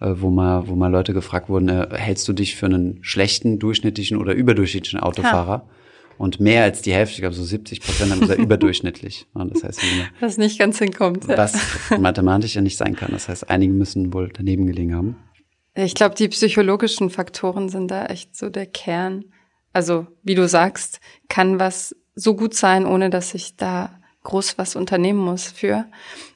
äh, 0.00 0.14
wo 0.16 0.28
mal, 0.28 0.66
wo 0.66 0.74
mal 0.74 0.90
Leute 0.90 1.14
gefragt 1.14 1.48
wurden, 1.48 1.68
äh, 1.68 1.86
hältst 1.92 2.26
du 2.26 2.32
dich 2.32 2.56
für 2.56 2.66
einen 2.66 2.98
schlechten, 3.02 3.60
durchschnittlichen 3.60 4.16
oder 4.16 4.34
überdurchschnittlichen 4.34 4.98
Autofahrer? 4.98 5.52
Ja. 5.52 5.70
Und 6.18 6.40
mehr 6.40 6.64
als 6.64 6.82
die 6.82 6.92
Hälfte, 6.92 7.14
ich 7.14 7.20
glaube 7.20 7.36
so 7.36 7.44
70 7.44 7.80
Prozent 7.80 8.10
haben 8.10 8.20
gesagt 8.20 8.40
überdurchschnittlich. 8.40 9.26
Das 9.32 9.62
heißt, 9.62 9.80
was 10.18 10.36
nicht 10.36 10.58
ganz 10.58 10.80
hinkommt. 10.80 11.28
Was 11.28 11.56
mathematisch 11.96 12.56
ja 12.56 12.60
nicht 12.60 12.76
sein 12.76 12.96
kann. 12.96 13.12
Das 13.12 13.28
heißt, 13.28 13.48
einige 13.48 13.72
müssen 13.72 14.12
wohl 14.12 14.30
daneben 14.34 14.66
gelegen 14.66 14.96
haben. 14.96 15.16
Ich 15.74 15.94
glaube, 15.94 16.16
die 16.16 16.28
psychologischen 16.28 17.08
Faktoren 17.08 17.68
sind 17.68 17.92
da 17.92 18.06
echt 18.06 18.36
so 18.36 18.50
der 18.50 18.66
Kern. 18.66 19.26
Also, 19.72 20.08
wie 20.22 20.34
du 20.34 20.48
sagst, 20.48 21.00
kann 21.28 21.60
was 21.60 21.94
so 22.20 22.34
gut 22.34 22.54
sein, 22.54 22.86
ohne 22.86 23.10
dass 23.10 23.34
ich 23.34 23.56
da 23.56 23.90
groß 24.24 24.58
was 24.58 24.76
unternehmen 24.76 25.20
muss 25.20 25.46
für. 25.46 25.86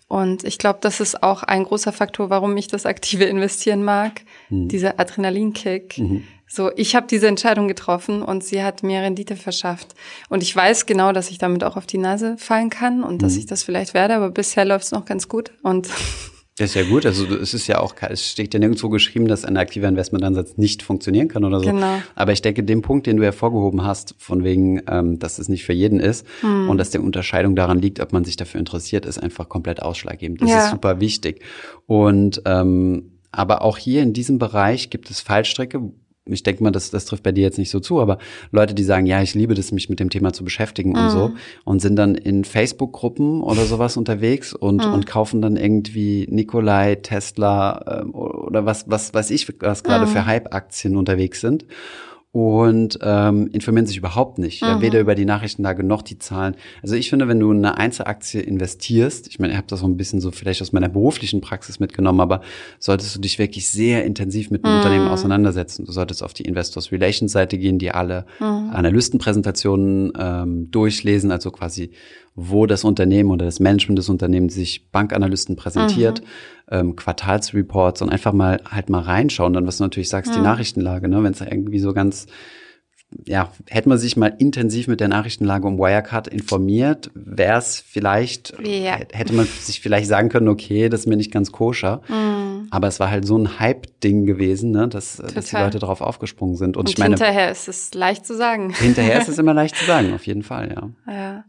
Und 0.08 0.44
ich 0.44 0.58
glaube, 0.58 0.78
das 0.80 1.00
ist 1.00 1.22
auch 1.22 1.42
ein 1.42 1.64
großer 1.64 1.92
Faktor, 1.92 2.30
warum 2.30 2.56
ich 2.56 2.68
das 2.68 2.86
aktive 2.86 3.24
Investieren 3.24 3.84
mag. 3.84 4.22
Mhm. 4.48 4.68
Dieser 4.68 5.00
Adrenalinkick, 5.00 5.98
mhm. 5.98 6.24
So, 6.46 6.70
ich 6.76 6.94
habe 6.94 7.08
diese 7.08 7.26
Entscheidung 7.26 7.66
getroffen 7.66 8.22
und 8.22 8.44
sie 8.44 8.62
hat 8.62 8.84
mir 8.84 9.00
Rendite 9.00 9.34
verschafft. 9.34 9.94
Und 10.28 10.42
ich 10.42 10.54
weiß 10.54 10.86
genau, 10.86 11.10
dass 11.10 11.30
ich 11.30 11.38
damit 11.38 11.64
auch 11.64 11.76
auf 11.76 11.86
die 11.86 11.98
Nase 11.98 12.36
fallen 12.38 12.70
kann 12.70 13.02
und 13.02 13.14
mhm. 13.14 13.18
dass 13.18 13.36
ich 13.36 13.46
das 13.46 13.64
vielleicht 13.64 13.92
werde, 13.92 14.14
aber 14.14 14.30
bisher 14.30 14.64
läuft 14.64 14.84
es 14.84 14.92
noch 14.92 15.04
ganz 15.04 15.28
gut. 15.28 15.52
Und 15.62 15.88
das 16.56 16.70
ist 16.70 16.74
ja 16.74 16.84
gut. 16.84 17.04
Also 17.04 17.26
es 17.34 17.52
ist 17.52 17.66
ja 17.66 17.80
auch, 17.80 17.94
es 18.00 18.30
steht 18.30 18.54
ja 18.54 18.60
nirgendwo 18.60 18.88
geschrieben, 18.88 19.26
dass 19.26 19.44
ein 19.44 19.56
aktiver 19.56 19.88
Investmentansatz 19.88 20.56
nicht 20.56 20.84
funktionieren 20.84 21.26
kann 21.26 21.44
oder 21.44 21.58
so. 21.58 21.66
Genau. 21.66 22.00
Aber 22.14 22.32
ich 22.32 22.42
denke, 22.42 22.62
den 22.62 22.80
Punkt, 22.80 23.08
den 23.08 23.16
du 23.16 23.24
hervorgehoben 23.24 23.82
hast, 23.82 24.14
von 24.18 24.44
wegen, 24.44 24.80
ähm, 24.88 25.18
dass 25.18 25.40
es 25.40 25.48
nicht 25.48 25.64
für 25.64 25.72
jeden 25.72 25.98
ist 25.98 26.24
hm. 26.42 26.68
und 26.68 26.78
dass 26.78 26.90
die 26.90 26.98
Unterscheidung 26.98 27.56
daran 27.56 27.80
liegt, 27.80 27.98
ob 27.98 28.12
man 28.12 28.24
sich 28.24 28.36
dafür 28.36 28.60
interessiert, 28.60 29.04
ist 29.04 29.18
einfach 29.18 29.48
komplett 29.48 29.82
ausschlaggebend. 29.82 30.42
Das 30.42 30.50
ja. 30.50 30.64
ist 30.64 30.70
super 30.70 31.00
wichtig. 31.00 31.42
Und 31.86 32.42
ähm, 32.44 33.10
aber 33.32 33.62
auch 33.62 33.76
hier 33.76 34.02
in 34.02 34.12
diesem 34.12 34.38
Bereich 34.38 34.90
gibt 34.90 35.10
es 35.10 35.20
Fallstrecke, 35.20 35.90
ich 36.26 36.42
denke 36.42 36.62
mal, 36.62 36.70
das, 36.70 36.90
das 36.90 37.04
trifft 37.04 37.22
bei 37.22 37.32
dir 37.32 37.42
jetzt 37.42 37.58
nicht 37.58 37.70
so 37.70 37.80
zu, 37.80 38.00
aber 38.00 38.18
Leute, 38.50 38.74
die 38.74 38.82
sagen, 38.82 39.04
ja, 39.04 39.20
ich 39.20 39.34
liebe 39.34 39.54
das, 39.54 39.72
mich 39.72 39.90
mit 39.90 40.00
dem 40.00 40.08
Thema 40.08 40.32
zu 40.32 40.42
beschäftigen 40.42 40.92
mm. 40.92 40.96
und 40.96 41.10
so 41.10 41.28
mhm. 41.28 41.36
und 41.64 41.80
sind 41.80 41.96
dann 41.96 42.14
in 42.14 42.44
Facebook-Gruppen 42.44 43.42
oder 43.42 43.64
sowas 43.66 43.98
unterwegs 43.98 44.54
und, 44.54 44.86
mm. 44.86 44.92
und 44.92 45.06
kaufen 45.06 45.42
dann 45.42 45.56
irgendwie 45.56 46.26
Nikolai, 46.30 46.94
Tesla 46.96 48.00
ähm, 48.02 48.14
oder 48.14 48.64
was, 48.64 48.88
was 48.88 49.12
weiß 49.12 49.30
ich, 49.30 49.46
was 49.60 49.84
gerade 49.84 50.06
mm. 50.06 50.08
für 50.08 50.26
Hype-Aktien 50.26 50.96
unterwegs 50.96 51.42
sind 51.42 51.66
und 52.34 52.98
ähm, 53.00 53.48
informieren 53.52 53.86
sich 53.86 53.96
überhaupt 53.96 54.38
nicht. 54.38 54.60
Mhm. 54.60 54.66
Ja, 54.66 54.80
weder 54.80 54.98
über 54.98 55.14
die 55.14 55.24
Nachrichtenlage 55.24 55.84
noch 55.84 56.02
die 56.02 56.18
Zahlen. 56.18 56.56
Also 56.82 56.96
ich 56.96 57.08
finde, 57.08 57.28
wenn 57.28 57.38
du 57.38 57.52
in 57.52 57.58
eine 57.58 57.78
Einzelaktie 57.78 58.40
investierst, 58.40 59.28
ich 59.28 59.38
meine, 59.38 59.52
ich 59.52 59.56
habe 59.56 59.68
das 59.68 59.78
so 59.78 59.86
ein 59.86 59.96
bisschen 59.96 60.20
so 60.20 60.32
vielleicht 60.32 60.60
aus 60.60 60.72
meiner 60.72 60.88
beruflichen 60.88 61.40
Praxis 61.40 61.78
mitgenommen, 61.78 62.18
aber 62.18 62.40
solltest 62.80 63.14
du 63.14 63.20
dich 63.20 63.38
wirklich 63.38 63.68
sehr 63.70 64.04
intensiv 64.04 64.50
mit 64.50 64.64
dem 64.64 64.72
mhm. 64.72 64.78
Unternehmen 64.78 65.06
auseinandersetzen. 65.06 65.86
Du 65.86 65.92
solltest 65.92 66.24
auf 66.24 66.34
die 66.34 66.42
Investors 66.42 66.90
Relations 66.90 67.30
Seite 67.30 67.56
gehen, 67.56 67.78
die 67.78 67.92
alle 67.92 68.26
mhm. 68.40 68.70
Analystenpräsentationen 68.72 70.12
ähm, 70.18 70.72
durchlesen, 70.72 71.30
also 71.30 71.52
quasi 71.52 71.92
wo 72.34 72.66
das 72.66 72.84
Unternehmen 72.84 73.30
oder 73.30 73.44
das 73.44 73.60
Management 73.60 73.98
des 73.98 74.08
Unternehmens 74.08 74.54
sich 74.54 74.90
Bankanalysten 74.90 75.56
präsentiert, 75.56 76.20
mhm. 76.20 76.26
ähm, 76.70 76.96
Quartalsreports 76.96 78.02
und 78.02 78.10
einfach 78.10 78.32
mal 78.32 78.60
halt 78.68 78.90
mal 78.90 79.00
reinschauen. 79.00 79.52
Dann, 79.52 79.66
was 79.66 79.78
du 79.78 79.84
natürlich 79.84 80.08
sagst, 80.08 80.32
mhm. 80.32 80.36
die 80.36 80.42
Nachrichtenlage, 80.42 81.08
ne? 81.08 81.22
wenn 81.22 81.32
es 81.32 81.40
irgendwie 81.40 81.78
so 81.78 81.92
ganz 81.92 82.26
ja, 83.24 83.50
hätte 83.68 83.88
man 83.88 83.98
sich 83.98 84.16
mal 84.16 84.34
intensiv 84.38 84.88
mit 84.88 85.00
der 85.00 85.08
Nachrichtenlage 85.08 85.66
um 85.66 85.78
Wirecard 85.78 86.28
informiert, 86.28 87.10
wäre 87.14 87.58
es 87.58 87.78
vielleicht, 87.78 88.54
ja. 88.60 88.98
hätte 89.12 89.34
man 89.34 89.46
sich 89.46 89.80
vielleicht 89.80 90.08
sagen 90.08 90.28
können, 90.28 90.48
okay, 90.48 90.88
das 90.88 91.00
ist 91.00 91.06
mir 91.06 91.16
nicht 91.16 91.32
ganz 91.32 91.52
koscher. 91.52 92.02
Mm. 92.08 92.66
Aber 92.70 92.88
es 92.88 92.98
war 93.00 93.10
halt 93.10 93.24
so 93.24 93.38
ein 93.38 93.60
Hype-Ding 93.60 94.26
gewesen, 94.26 94.72
ne, 94.72 94.88
dass, 94.88 95.18
dass 95.18 95.46
die 95.46 95.56
Leute 95.56 95.78
darauf 95.78 96.00
aufgesprungen 96.00 96.56
sind. 96.56 96.76
Und, 96.76 96.86
Und 96.86 96.90
ich 96.90 96.98
meine. 96.98 97.14
Hinterher 97.14 97.50
ist 97.50 97.68
es 97.68 97.94
leicht 97.94 98.26
zu 98.26 98.36
sagen. 98.36 98.70
Hinterher 98.70 99.20
ist 99.20 99.28
es 99.28 99.38
immer 99.38 99.54
leicht 99.54 99.76
zu 99.76 99.84
sagen, 99.84 100.12
auf 100.14 100.26
jeden 100.26 100.42
Fall, 100.42 100.74
ja. 100.74 101.12
Ja. 101.12 101.44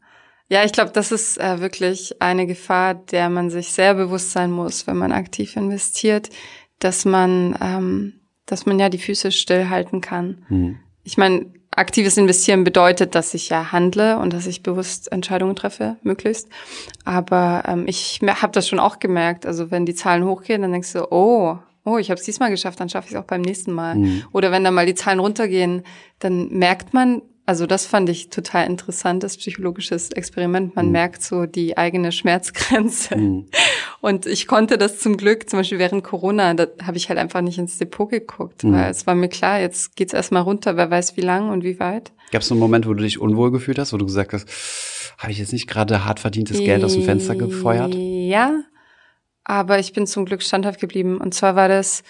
Ja, 0.48 0.64
ich 0.64 0.72
glaube, 0.72 0.92
das 0.92 1.12
ist 1.12 1.40
äh, 1.40 1.60
wirklich 1.60 2.22
eine 2.22 2.46
Gefahr, 2.46 2.94
der 2.94 3.30
man 3.30 3.50
sich 3.50 3.70
sehr 3.70 3.96
bewusst 3.96 4.32
sein 4.32 4.52
muss, 4.52 4.86
wenn 4.86 4.98
man 4.98 5.12
aktiv 5.12 5.56
investiert, 5.56 6.30
dass 6.80 7.04
man, 7.06 7.58
ähm, 7.62 8.22
dass 8.46 8.66
man 8.66 8.80
ja 8.80 8.90
die 8.90 9.00
Füße 9.00 9.32
stillhalten 9.32 10.02
kann. 10.02 10.46
Mhm. 10.50 10.80
Ich 11.04 11.18
meine, 11.18 11.48
aktives 11.72 12.18
Investieren 12.18 12.64
bedeutet, 12.64 13.16
dass 13.16 13.34
ich 13.34 13.50
ja 13.50 13.72
handle 13.72 14.20
und 14.20 14.34
dass 14.34 14.48
ich 14.48 14.64
bewusst 14.64 15.12
Entscheidungen 15.12 15.56
treffe, 15.56 15.98
möglichst. 16.04 16.48
Aber 17.04 17.64
ähm, 17.68 17.86
ich 17.88 18.22
habe 18.24 18.54
das 18.54 18.68
schon 18.68 18.80
auch 18.80 19.00
gemerkt. 19.00 19.46
Also 19.46 19.72
wenn 19.72 19.86
die 19.86 19.96
Zahlen 19.96 20.25
hochgehen, 20.25 20.62
dann 20.62 20.72
denkst 20.72 20.94
du, 20.94 21.12
oh, 21.12 21.58
oh, 21.86 21.98
ich 21.98 22.10
habe 22.10 22.20
es 22.20 22.25
diesmal 22.25 22.50
geschafft, 22.50 22.80
dann 22.80 22.90
schaffe 22.90 23.08
ich 23.08 23.14
es 23.14 23.20
auch 23.20 23.25
beim 23.25 23.42
nächsten 23.42 23.72
Mal. 23.72 23.96
Mhm. 23.96 24.24
Oder 24.32 24.52
wenn 24.52 24.64
dann 24.64 24.74
mal 24.74 24.86
die 24.86 24.96
Zahlen 24.96 25.20
runtergehen, 25.20 25.84
dann 26.20 26.50
merkt 26.50 26.94
man, 26.94 27.22
also 27.46 27.68
das 27.68 27.86
fand 27.86 28.10
ich 28.10 28.30
total 28.30 28.66
interessantes 28.66 29.38
psychologisches 29.38 30.12
Experiment. 30.12 30.75
Man 30.75 30.88
mhm. 30.88 30.92
merkt 30.94 31.22
so 31.22 31.46
die 31.46 31.78
eigene 31.78 32.12
Schmerzgrenze. 32.12 33.16
Mhm. 33.16 33.46
Und 34.02 34.25
ich 34.25 34.48
konnte 34.48 34.80
das 34.80 35.00
zum 35.00 35.18
Glück, 35.18 35.48
zum 35.50 35.60
Beispiel 35.60 35.78
während 35.78 36.04
Corona, 36.04 36.56
da 36.56 36.68
habe 36.84 36.98
ich 36.98 37.10
halt 37.10 37.20
einfach 37.20 37.42
nicht 37.42 37.60
ins 37.60 37.78
Depot 37.78 38.10
geguckt, 38.10 38.64
mhm. 38.64 38.74
weil 38.74 38.90
es 38.90 39.06
war 39.06 39.14
mir 39.14 39.30
klar, 39.30 39.60
jetzt 39.60 39.96
geht's 39.96 40.14
erstmal 40.14 40.42
runter, 40.42 40.75
wer 40.75 40.90
weiß 40.90 41.18
wie 41.18 41.22
lang 41.22 41.50
und 41.50 41.64
wie 41.64 41.80
weit. 41.80 42.12
Gab 42.32 42.42
es 42.42 42.52
einen 42.52 42.60
Moment, 42.60 42.88
wo 42.88 42.94
du 42.94 43.04
dich 43.04 43.20
unwohl 43.20 43.52
gefühlt 43.52 43.78
hast, 43.78 43.94
wo 43.94 43.98
du 43.98 44.06
gesagt 44.06 44.34
hast, 44.34 44.50
habe 45.20 45.32
ich 45.32 45.38
jetzt 45.38 45.54
nicht 45.54 45.68
gerade 45.68 46.04
hart 46.04 46.20
verdientes 46.20 46.58
Geld 46.58 46.84
aus 46.84 46.94
dem 46.94 47.04
Fenster 47.04 47.36
gefeuert? 47.36 47.94
Ja, 47.96 48.64
aber 49.44 49.78
ich 49.80 49.94
bin 49.94 50.08
zum 50.08 50.25
Glück 50.25 50.42
standhaft 50.42 50.80
geblieben. 50.80 51.18
Und 51.18 51.36
zwar 51.36 51.56
war 51.56 51.70
das 51.70 52.04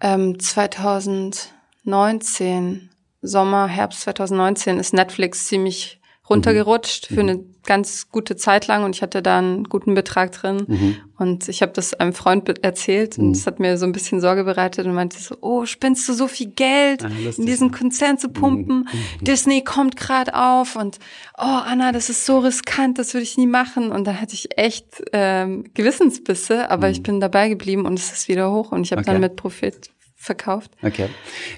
ähm, 0.00 0.38
2019 0.38 2.90
Sommer, 3.26 3.66
Herbst 3.66 4.02
2019 4.02 4.78
ist 4.78 4.94
Netflix 4.94 5.46
ziemlich 5.46 6.00
runtergerutscht 6.28 7.10
mhm. 7.10 7.14
für 7.14 7.20
eine 7.20 7.44
ganz 7.64 8.10
gute 8.10 8.36
Zeit 8.36 8.66
lang 8.66 8.84
und 8.84 8.94
ich 8.94 9.02
hatte 9.02 9.22
da 9.22 9.38
einen 9.38 9.64
guten 9.64 9.94
Betrag 9.94 10.32
drin 10.32 10.64
mhm. 10.66 10.96
und 11.18 11.48
ich 11.48 11.62
habe 11.62 11.72
das 11.72 11.94
einem 11.94 12.12
Freund 12.12 12.48
erzählt 12.64 13.18
und 13.18 13.32
es 13.32 13.42
mhm. 13.42 13.46
hat 13.46 13.60
mir 13.60 13.78
so 13.78 13.86
ein 13.86 13.92
bisschen 13.92 14.20
Sorge 14.20 14.44
bereitet 14.44 14.86
und 14.86 14.94
meinte 14.94 15.18
so, 15.18 15.36
oh, 15.40 15.66
spinnst 15.66 16.08
du 16.08 16.12
so 16.12 16.28
viel 16.28 16.48
Geld 16.48 17.04
ah, 17.04 17.10
in 17.36 17.46
diesen 17.46 17.72
Konzern 17.72 18.18
zu 18.18 18.28
pumpen? 18.28 18.88
Mhm. 19.20 19.24
Disney 19.24 19.62
kommt 19.62 19.96
gerade 19.96 20.34
auf 20.34 20.76
und 20.76 20.98
oh, 21.38 21.42
Anna, 21.42 21.92
das 21.92 22.08
ist 22.08 22.24
so 22.24 22.38
riskant, 22.38 22.98
das 22.98 23.14
würde 23.14 23.24
ich 23.24 23.36
nie 23.36 23.46
machen 23.46 23.90
und 23.90 24.06
da 24.06 24.14
hatte 24.14 24.34
ich 24.34 24.56
echt 24.58 25.02
ähm, 25.12 25.64
Gewissensbisse, 25.74 26.70
aber 26.70 26.88
ich 26.88 26.98
mhm. 26.98 27.04
bin 27.04 27.20
dabei 27.20 27.48
geblieben 27.48 27.84
und 27.84 27.98
es 27.98 28.12
ist 28.12 28.28
wieder 28.28 28.52
hoch 28.52 28.72
und 28.72 28.82
ich 28.82 28.92
habe 28.92 29.00
okay. 29.00 29.12
dann 29.12 29.20
mit 29.20 29.36
Profit 29.36 29.90
verkauft. 30.16 30.72
Okay. 30.82 31.08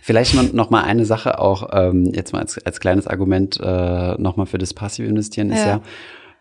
Vielleicht 0.03 0.35
noch 0.53 0.71
mal 0.71 0.83
eine 0.83 1.05
Sache 1.05 1.39
auch 1.39 1.71
ähm, 1.73 2.13
jetzt 2.13 2.33
mal 2.33 2.41
als, 2.41 2.59
als 2.59 2.81
kleines 2.81 3.07
Argument 3.07 3.59
äh, 3.63 4.15
noch 4.19 4.37
mal 4.37 4.47
für 4.47 4.59
das 4.59 4.75
passive 4.75 5.09
Investieren 5.09 5.51
ist 5.51 5.65
ja, 5.65 5.81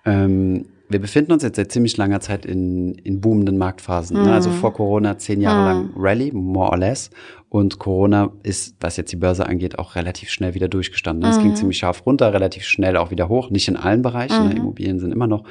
ähm, 0.05 0.65
wir 0.89 0.99
befinden 0.99 1.33
uns 1.33 1.43
jetzt 1.43 1.57
seit 1.57 1.71
ziemlich 1.71 1.97
langer 1.97 2.21
Zeit 2.21 2.45
in, 2.45 2.95
in 2.95 3.19
boomenden 3.19 3.57
Marktphasen. 3.57 4.17
Mhm. 4.17 4.25
Ne? 4.25 4.33
Also 4.33 4.49
mhm. 4.49 4.55
vor 4.55 4.73
Corona 4.73 5.17
zehn 5.17 5.41
Jahre 5.41 5.59
mhm. 5.59 5.65
lang 5.65 5.93
Rally, 5.97 6.31
more 6.33 6.71
or 6.71 6.77
less. 6.77 7.09
Und 7.49 7.79
Corona 7.79 8.31
ist, 8.43 8.75
was 8.79 8.97
jetzt 8.97 9.11
die 9.11 9.17
Börse 9.17 9.45
angeht, 9.45 9.79
auch 9.79 9.95
relativ 9.95 10.29
schnell 10.29 10.53
wieder 10.53 10.67
durchgestanden. 10.67 11.23
Ne? 11.23 11.35
Es 11.35 11.41
ging 11.41 11.51
mhm. 11.51 11.55
ziemlich 11.55 11.77
scharf 11.77 12.05
runter, 12.05 12.33
relativ 12.33 12.63
schnell 12.63 12.97
auch 12.97 13.11
wieder 13.11 13.27
hoch. 13.27 13.49
Nicht 13.49 13.67
in 13.67 13.75
allen 13.75 14.01
Bereichen. 14.01 14.47
Ne? 14.47 14.51
Mhm. 14.51 14.61
Immobilien 14.61 14.99
sind 14.99 15.11
immer 15.11 15.27
noch 15.27 15.43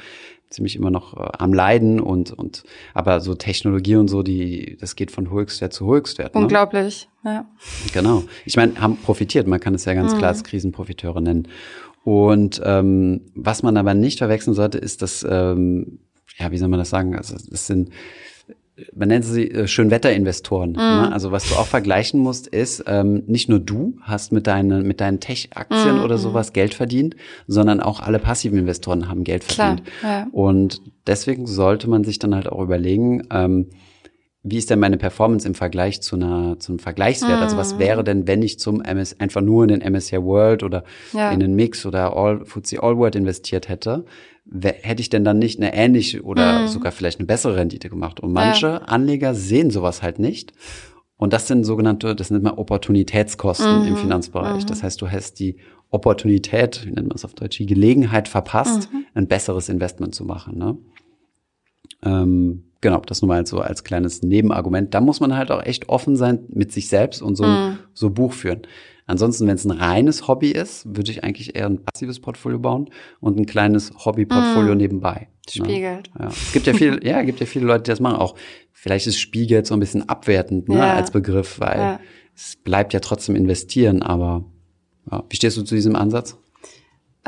ziemlich 0.49 0.75
immer 0.75 0.91
noch 0.91 1.15
äh, 1.17 1.29
am 1.37 1.53
Leiden 1.53 1.99
und, 1.99 2.31
und 2.31 2.63
aber 2.93 3.19
so 3.19 3.35
Technologie 3.35 3.95
und 3.95 4.07
so, 4.07 4.23
die, 4.23 4.77
das 4.79 4.95
geht 4.95 5.11
von 5.11 5.29
Höchstwert 5.29 5.73
zu 5.73 5.93
Höchstwert. 5.93 6.35
Ne? 6.35 6.41
Unglaublich, 6.41 7.09
ja. 7.23 7.45
Genau. 7.93 8.23
Ich 8.45 8.55
meine, 8.55 8.79
haben 8.79 8.97
profitiert, 8.97 9.47
man 9.47 9.59
kann 9.59 9.75
es 9.75 9.85
ja 9.85 9.93
ganz 9.93 10.13
mhm. 10.13 10.17
klar 10.17 10.29
als 10.29 10.43
Krisenprofiteure 10.43 11.21
nennen. 11.21 11.47
Und 12.03 12.61
ähm, 12.63 13.21
was 13.35 13.63
man 13.63 13.75
aber 13.75 13.93
nicht 13.93 14.19
verwechseln 14.19 14.53
sollte, 14.53 14.77
ist, 14.77 15.01
dass, 15.01 15.25
ähm, 15.29 15.99
ja, 16.37 16.51
wie 16.51 16.57
soll 16.57 16.69
man 16.69 16.79
das 16.79 16.89
sagen? 16.89 17.15
Also 17.15 17.35
das 17.35 17.67
sind 17.67 17.89
man 18.93 19.07
nennt 19.07 19.25
sie 19.25 19.49
äh, 19.49 19.67
Schönwetterinvestoren. 19.67 20.71
Mm. 20.71 20.75
Ne? 20.75 21.11
Also 21.11 21.31
was 21.31 21.49
du 21.49 21.55
auch 21.55 21.65
vergleichen 21.65 22.19
musst, 22.19 22.47
ist, 22.47 22.83
ähm, 22.87 23.23
nicht 23.25 23.49
nur 23.49 23.59
du 23.59 23.97
hast 24.01 24.31
mit 24.31 24.47
deinen, 24.47 24.87
mit 24.87 25.01
deinen 25.01 25.19
Tech-Aktien 25.19 25.99
mm. 25.99 26.03
oder 26.03 26.17
sowas 26.17 26.53
Geld 26.53 26.73
verdient, 26.73 27.15
sondern 27.47 27.79
auch 27.79 27.99
alle 27.99 28.19
passiven 28.19 28.59
Investoren 28.59 29.09
haben 29.09 29.23
Geld 29.23 29.43
verdient. 29.43 29.83
Klar, 29.99 30.11
ja. 30.11 30.27
Und 30.31 30.81
deswegen 31.07 31.47
sollte 31.47 31.89
man 31.89 32.03
sich 32.03 32.19
dann 32.19 32.35
halt 32.35 32.47
auch 32.47 32.61
überlegen, 32.61 33.23
ähm, 33.31 33.69
wie 34.43 34.57
ist 34.57 34.69
denn 34.69 34.79
meine 34.79 34.97
Performance 34.97 35.45
im 35.45 35.55
Vergleich 35.55 36.01
zu 36.01 36.15
einer, 36.15 36.57
zum 36.59 36.79
Vergleichswert? 36.79 37.39
Mm. 37.39 37.43
Also 37.43 37.57
was 37.57 37.75
mm. 37.75 37.79
wäre 37.79 38.03
denn, 38.03 38.27
wenn 38.27 38.43
ich 38.43 38.59
zum 38.59 38.81
MS, 38.81 39.19
einfach 39.19 39.41
nur 39.41 39.63
in 39.63 39.79
den 39.79 39.93
MSCI 39.93 40.21
World 40.21 40.61
oder 40.63 40.83
ja. 41.13 41.31
in 41.31 41.39
den 41.39 41.55
Mix 41.55 41.85
oder 41.85 42.15
All, 42.15 42.45
FTSE 42.45 42.81
All 42.83 42.97
World 42.97 43.15
investiert 43.15 43.69
hätte? 43.69 44.05
Hätte 44.51 45.01
ich 45.01 45.09
denn 45.09 45.23
dann 45.23 45.39
nicht 45.39 45.59
eine 45.59 45.73
ähnliche 45.73 46.23
oder 46.23 46.61
mhm. 46.61 46.67
sogar 46.67 46.91
vielleicht 46.91 47.19
eine 47.19 47.27
bessere 47.27 47.55
Rendite 47.55 47.89
gemacht? 47.89 48.19
Und 48.19 48.33
manche 48.33 48.67
ja. 48.67 48.77
Anleger 48.77 49.35
sehen 49.35 49.71
sowas 49.71 50.01
halt 50.01 50.19
nicht. 50.19 50.53
Und 51.17 51.33
das 51.33 51.47
sind 51.47 51.63
sogenannte, 51.63 52.15
das 52.15 52.29
nennt 52.29 52.43
man 52.43 52.53
Opportunitätskosten 52.53 53.81
mhm. 53.81 53.87
im 53.87 53.97
Finanzbereich. 53.97 54.63
Mhm. 54.63 54.67
Das 54.67 54.83
heißt, 54.83 55.01
du 55.01 55.09
hast 55.09 55.39
die 55.39 55.57
Opportunität, 55.89 56.85
wie 56.85 56.91
nennt 56.91 57.07
man 57.07 57.15
es 57.15 57.25
auf 57.25 57.33
Deutsch, 57.33 57.57
die 57.57 57.65
Gelegenheit 57.65 58.27
verpasst, 58.27 58.91
mhm. 58.91 59.05
ein 59.13 59.27
besseres 59.27 59.69
Investment 59.69 60.13
zu 60.13 60.25
machen. 60.25 60.57
Ne? 60.57 60.77
Ähm, 62.03 62.63
genau, 62.81 62.99
das 62.99 63.21
nur 63.21 63.29
mal 63.29 63.45
so 63.45 63.59
als 63.59 63.83
kleines 63.83 64.21
Nebenargument. 64.21 64.93
Da 64.93 65.01
muss 65.01 65.19
man 65.19 65.35
halt 65.35 65.51
auch 65.51 65.63
echt 65.63 65.89
offen 65.89 66.15
sein 66.15 66.45
mit 66.49 66.71
sich 66.71 66.87
selbst 66.87 67.21
und 67.21 67.35
so, 67.35 67.45
mhm. 67.45 67.79
so 67.93 68.09
Buch 68.09 68.33
führen. 68.33 68.61
Ansonsten, 69.07 69.47
wenn 69.47 69.55
es 69.55 69.63
ein 69.63 69.71
reines 69.71 70.27
Hobby 70.27 70.51
ist, 70.51 70.85
würde 70.85 71.11
ich 71.11 71.23
eigentlich 71.23 71.55
eher 71.55 71.65
ein 71.65 71.83
passives 71.83 72.19
Portfolio 72.19 72.59
bauen 72.59 72.89
und 73.21 73.39
ein 73.39 73.45
kleines 73.45 73.93
Hobbyportfolio 74.05 74.75
mm. 74.75 74.77
nebenbei. 74.77 75.29
Ne? 75.55 75.65
Spiegelt. 75.65 76.11
Ja. 76.19 76.27
Es 76.27 76.51
gibt 76.51 76.67
ja 76.67 76.73
viel, 76.73 76.99
ja, 77.07 77.21
gibt 77.23 77.39
ja 77.39 77.45
viele 77.45 77.65
Leute, 77.65 77.83
die 77.83 77.91
das 77.91 78.01
machen. 78.01 78.17
Auch 78.17 78.35
vielleicht 78.73 79.07
ist 79.07 79.17
Spiegelt 79.17 79.65
so 79.65 79.73
ein 79.73 79.79
bisschen 79.79 80.07
abwertend 80.09 80.67
ne, 80.67 80.79
ja. 80.79 80.93
als 80.93 81.11
Begriff, 81.11 81.59
weil 81.59 81.79
ja. 81.79 81.99
es 82.35 82.57
bleibt 82.57 82.93
ja 82.93 82.99
trotzdem 82.99 83.37
investieren. 83.37 84.03
Aber 84.03 84.43
ja. 85.09 85.23
wie 85.29 85.35
stehst 85.37 85.55
du 85.55 85.63
zu 85.63 85.73
diesem 85.73 85.95
Ansatz? 85.95 86.37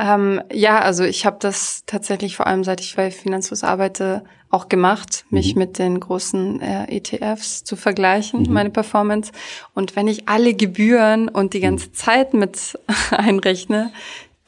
Ähm, 0.00 0.40
ja, 0.50 0.80
also 0.80 1.04
ich 1.04 1.26
habe 1.26 1.36
das 1.40 1.82
tatsächlich 1.84 2.34
vor 2.34 2.46
allem 2.46 2.64
seit 2.64 2.80
ich 2.80 2.96
bei 2.96 3.10
Finanzfluss 3.10 3.64
arbeite 3.64 4.24
auch 4.48 4.68
gemacht, 4.68 5.26
mich 5.28 5.54
mhm. 5.54 5.58
mit 5.60 5.78
den 5.78 6.00
großen 6.00 6.60
äh, 6.62 6.96
ETFs 6.96 7.64
zu 7.64 7.76
vergleichen, 7.76 8.44
mhm. 8.44 8.52
meine 8.52 8.70
Performance. 8.70 9.30
Und 9.74 9.96
wenn 9.96 10.08
ich 10.08 10.26
alle 10.26 10.54
Gebühren 10.54 11.28
und 11.28 11.52
die 11.52 11.60
ganze 11.60 11.88
mhm. 11.88 11.94
Zeit 11.94 12.34
mit 12.34 12.78
einrechne, 13.10 13.92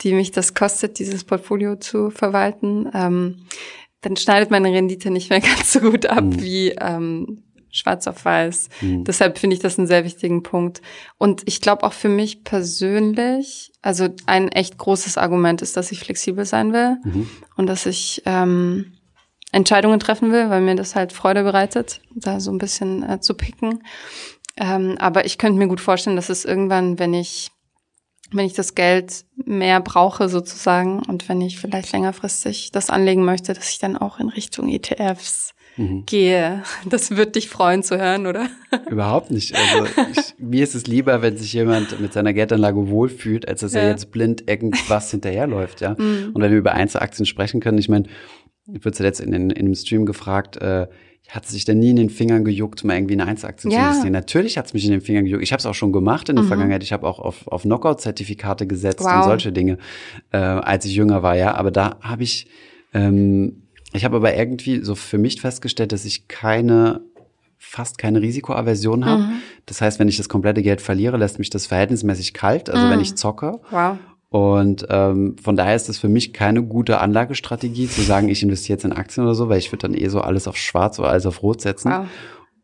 die 0.01 0.15
mich 0.15 0.33
das 0.33 0.55
kostet, 0.55 0.99
dieses 0.99 1.23
Portfolio 1.23 1.77
zu 1.77 2.11
verwalten, 2.11 2.89
ähm, 2.95 3.47
dann 4.01 4.17
schneidet 4.17 4.51
meine 4.51 4.73
Rendite 4.73 5.11
nicht 5.11 5.29
mehr 5.29 5.41
ganz 5.43 5.73
so 5.73 5.81
gut 5.81 6.07
ab 6.07 6.25
mhm. 6.25 6.43
wie 6.43 6.71
ähm, 6.71 7.43
schwarz 7.73 8.07
auf 8.07 8.25
weiß. 8.25 8.69
Mhm. 8.83 9.05
Deshalb 9.05 9.39
finde 9.39 9.57
ich 9.57 9.63
das 9.63 9.79
einen 9.79 9.89
sehr 9.89 10.05
wichtigen 10.05 10.43
Punkt. 10.43 10.81
Und 11.19 11.43
ich 11.47 11.61
glaube 11.61 11.83
auch 11.85 11.93
für 11.93 12.09
mich 12.09 12.45
persönlich, 12.45 13.73
also 13.83 14.09
ein 14.27 14.49
echt 14.49 14.79
großes 14.79 15.19
Argument 15.19 15.63
ist, 15.63 15.77
dass 15.77 15.91
ich 15.91 15.99
flexibel 15.99 16.45
sein 16.45 16.73
will 16.73 16.99
mhm. 17.03 17.29
und 17.57 17.67
dass 17.67 17.87
ich 17.87 18.23
ähm, 18.27 18.93
Entscheidungen 19.51 19.99
treffen 19.99 20.33
will, 20.33 20.51
weil 20.51 20.61
mir 20.61 20.77
das 20.77 20.95
halt 20.95 21.13
Freude 21.13 21.43
bereitet, 21.43 22.01
da 22.15 22.39
so 22.39 22.53
ein 22.53 22.59
bisschen 22.59 23.03
äh, 23.03 23.21
zu 23.21 23.35
picken. 23.35 23.83
Ähm, 24.57 24.97
aber 24.99 25.25
ich 25.25 25.39
könnte 25.39 25.59
mir 25.59 25.69
gut 25.69 25.81
vorstellen, 25.81 26.17
dass 26.17 26.29
es 26.29 26.45
irgendwann, 26.45 26.99
wenn 26.99 27.15
ich 27.15 27.51
wenn 28.35 28.47
ich 28.47 28.55
das 28.55 28.75
Geld 28.75 29.27
mehr 29.45 29.79
brauche 29.81 30.31
sozusagen 30.31 31.01
und 31.01 31.29
wenn 31.29 31.43
ich 31.43 31.59
vielleicht 31.59 31.93
längerfristig 31.93 32.73
das 32.73 32.89
anlegen 32.89 33.27
möchte, 33.27 33.53
dass 33.53 33.69
ich 33.69 33.79
dann 33.79 33.95
auch 33.95 34.21
in 34.21 34.31
Richtung 34.31 34.71
ETFs 34.71 35.53
mhm. 35.77 36.05
gehe. 36.07 36.63
Das 36.89 37.17
wird 37.17 37.37
dich 37.37 37.49
freuen 37.49 37.83
zu 37.83 37.99
hören, 37.99 38.27
oder? 38.27 38.49
Überhaupt 38.91 39.31
nicht. 39.31 39.55
Also 39.55 39.87
ich, 40.13 40.35
mir 40.39 40.63
ist 40.63 40.75
es 40.75 40.87
lieber, 40.87 41.23
wenn 41.23 41.37
sich 41.37 41.53
jemand 41.53 42.01
mit 42.01 42.13
seiner 42.13 42.33
Geldanlage 42.33 42.89
wohlfühlt, 42.89 43.49
als 43.49 43.61
dass 43.61 43.75
ja. 43.75 43.81
er 43.81 43.91
jetzt 43.91 44.11
blind 44.11 44.49
irgendwas 44.49 45.11
hinterherläuft, 45.11 45.81
ja. 45.81 45.97
Mhm. 45.99 46.31
Und 46.35 46.43
wenn 46.43 46.51
wir 46.51 46.59
über 46.59 46.73
Einzelaktien 46.73 47.27
sprechen 47.27 47.61
können, 47.61 47.79
ich 47.79 47.89
meine, 47.89 48.05
ich 48.73 48.85
wurde 48.85 48.93
zuletzt 48.93 49.21
in, 49.21 49.33
in, 49.33 49.51
in 49.51 49.67
einem 49.67 49.75
Stream 49.75 50.07
gefragt, 50.07 50.57
äh, 50.59 50.87
hat 51.29 51.47
sich 51.47 51.65
denn 51.65 51.79
nie 51.79 51.91
in 51.91 51.97
den 51.97 52.11
Fingern 52.11 52.45
gejuckt, 52.45 52.85
mal 52.85 52.95
irgendwie 52.95 53.15
eine 53.15 53.27
Einzelaktie 53.27 53.71
ja. 53.71 53.77
zu 53.77 53.83
investieren? 53.85 54.13
Natürlich 54.13 54.59
hat 54.59 54.67
es 54.67 54.75
mich 54.75 54.85
in 54.85 54.91
den 54.91 55.01
Fingern 55.01 55.25
gejuckt. 55.25 55.43
Ich 55.43 55.53
habe 55.53 55.61
es 55.61 55.67
auch 55.67 55.75
schon 55.75 55.93
gemacht 55.93 56.29
in 56.29 56.37
der 56.37 56.45
mhm. 56.45 56.49
Vergangenheit. 56.49 56.83
Ich 56.83 56.93
habe 56.93 57.07
auch 57.07 57.19
auf, 57.19 57.49
auf 57.49 57.63
Knockout-Zertifikate 57.63 58.67
gesetzt 58.67 59.01
wow. 59.01 59.17
und 59.17 59.23
solche 59.25 59.53
Dinge, 59.53 59.79
äh, 60.31 60.37
als 60.37 60.85
ich 60.85 60.95
jünger 60.95 61.23
war, 61.23 61.37
ja. 61.37 61.55
Aber 61.55 61.71
da 61.71 61.97
habe 62.03 62.23
ich 62.23 62.49
ähm, 62.93 63.62
ich 63.93 64.05
habe 64.05 64.17
aber 64.17 64.35
irgendwie 64.35 64.83
so 64.83 64.95
für 64.95 65.19
mich 65.19 65.41
festgestellt, 65.41 65.93
dass 65.93 66.05
ich 66.05 66.29
keine 66.29 67.03
fast 67.59 67.97
keine 67.97 68.21
Risikoaversion 68.21 69.05
habe. 69.05 69.23
Mhm. 69.23 69.33
Das 69.67 69.81
heißt, 69.81 70.01
wenn 70.01 70.09
ich 70.09 70.17
das 70.17 70.29
komplette 70.29 70.63
Geld 70.63 70.81
verliere, 70.81 71.17
lässt 71.17 71.39
mich 71.39 71.49
das 71.49 71.67
verhältnismäßig 71.67 72.35
kalt, 72.35 72.69
also 72.69 72.85
mhm. 72.85 72.91
wenn 72.91 73.01
ich 73.01 73.15
zocke. 73.15 73.61
Wow. 73.71 73.99
Und 74.31 74.87
ähm, 74.89 75.37
von 75.41 75.57
daher 75.57 75.77
ist 75.77 75.89
es 75.89 75.99
für 75.99 76.09
mich 76.09 76.33
keine 76.33 76.63
gute 76.63 77.01
Anlagestrategie, 77.01 77.87
zu 77.87 78.01
sagen, 78.01 78.29
ich 78.29 78.43
investiere 78.43 78.77
jetzt 78.77 78.85
in 78.85 78.93
Aktien 78.93 79.25
oder 79.25 79.35
so, 79.35 79.49
weil 79.49 79.59
ich 79.59 79.71
würde 79.71 79.89
dann 79.89 79.95
eh 79.95 80.09
so 80.09 80.21
alles 80.21 80.49
auf 80.49 80.57
Schwarz 80.57 80.99
oder 80.99 81.11
alles 81.11 81.27
auf 81.27 81.43
Rot 81.43 81.61
setzen. 81.61 81.93
Wow. 81.93 82.07